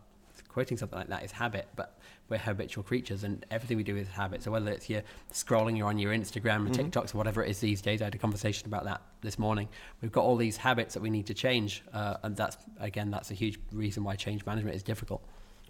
quoting 0.56 0.78
something 0.78 0.98
like 0.98 1.08
that 1.08 1.22
is 1.22 1.30
habit, 1.32 1.68
but 1.76 1.98
we're 2.30 2.38
habitual 2.38 2.82
creatures 2.82 3.24
and 3.24 3.44
everything 3.50 3.76
we 3.76 3.82
do 3.82 3.94
is 3.94 4.08
habit. 4.08 4.42
So 4.42 4.50
whether 4.50 4.70
it's 4.70 4.88
your 4.88 5.02
scrolling, 5.30 5.76
you're 5.76 5.86
on 5.86 5.98
your 5.98 6.14
Instagram 6.14 6.64
or 6.66 6.70
Mhm. 6.70 6.90
TikToks 6.90 7.14
or 7.14 7.18
whatever 7.18 7.44
it 7.44 7.50
is 7.50 7.60
these 7.60 7.82
days, 7.82 8.00
I 8.00 8.04
had 8.04 8.14
a 8.14 8.18
conversation 8.18 8.66
about 8.66 8.84
that 8.84 9.02
this 9.20 9.38
morning. 9.38 9.68
We've 10.00 10.10
got 10.10 10.24
all 10.24 10.36
these 10.36 10.56
habits 10.56 10.94
that 10.94 11.02
we 11.02 11.10
need 11.10 11.26
to 11.26 11.34
change, 11.34 11.82
uh, 11.92 12.16
and 12.22 12.34
that's 12.34 12.56
again 12.80 13.10
that's 13.10 13.30
a 13.30 13.34
huge 13.34 13.58
reason 13.70 14.02
why 14.02 14.16
change 14.16 14.46
management 14.46 14.74
is 14.74 14.82
difficult. 14.82 15.20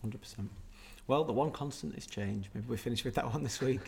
Hundred 0.00 0.20
percent. 0.20 0.50
Well, 1.08 1.22
the 1.22 1.32
one 1.32 1.52
constant 1.52 1.96
is 1.96 2.04
change. 2.06 2.50
Maybe 2.52 2.66
we 2.68 2.76
finish 2.76 3.04
with 3.04 3.14
that 3.14 3.32
one 3.32 3.44
this 3.44 3.60
week. 3.60 3.80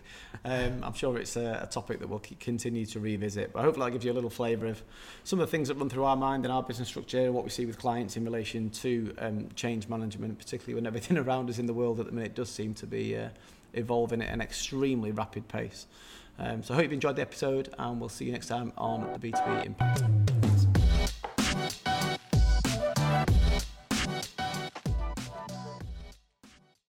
Um, 0.44 0.84
I'm 0.84 0.92
sure 0.92 1.18
it's 1.18 1.36
a, 1.36 1.60
a 1.64 1.66
topic 1.66 1.98
that 1.98 2.08
we'll 2.08 2.22
continue 2.38 2.86
to 2.86 3.00
revisit, 3.00 3.52
but 3.52 3.62
hopefully 3.62 3.86
that 3.86 3.92
gives 3.92 4.04
you 4.04 4.12
a 4.12 4.14
little 4.14 4.30
flavour 4.30 4.66
of 4.66 4.82
some 5.24 5.40
of 5.40 5.48
the 5.48 5.50
things 5.50 5.66
that 5.68 5.74
run 5.74 5.88
through 5.88 6.04
our 6.04 6.16
mind 6.16 6.44
and 6.44 6.52
our 6.52 6.62
business 6.62 6.88
structure, 6.88 7.24
and 7.24 7.34
what 7.34 7.42
we 7.42 7.50
see 7.50 7.66
with 7.66 7.76
clients 7.78 8.16
in 8.16 8.24
relation 8.24 8.70
to 8.70 9.12
um, 9.18 9.48
change 9.56 9.88
management, 9.88 10.38
particularly 10.38 10.74
when 10.74 10.86
everything 10.86 11.18
around 11.18 11.50
us 11.50 11.58
in 11.58 11.66
the 11.66 11.74
world 11.74 11.98
at 11.98 12.06
the 12.06 12.12
minute 12.12 12.36
does 12.36 12.48
seem 12.48 12.72
to 12.74 12.86
be 12.86 13.16
uh, 13.16 13.28
evolving 13.74 14.22
at 14.22 14.28
an 14.28 14.40
extremely 14.40 15.10
rapid 15.10 15.48
pace. 15.48 15.86
Um, 16.38 16.62
so 16.62 16.74
I 16.74 16.76
hope 16.76 16.84
you've 16.84 16.92
enjoyed 16.92 17.16
the 17.16 17.22
episode, 17.22 17.74
and 17.78 17.98
we'll 17.98 18.08
see 18.08 18.26
you 18.26 18.32
next 18.32 18.46
time 18.46 18.72
on 18.76 19.12
the 19.12 19.18
B2B 19.18 19.66
Impact. 19.66 20.77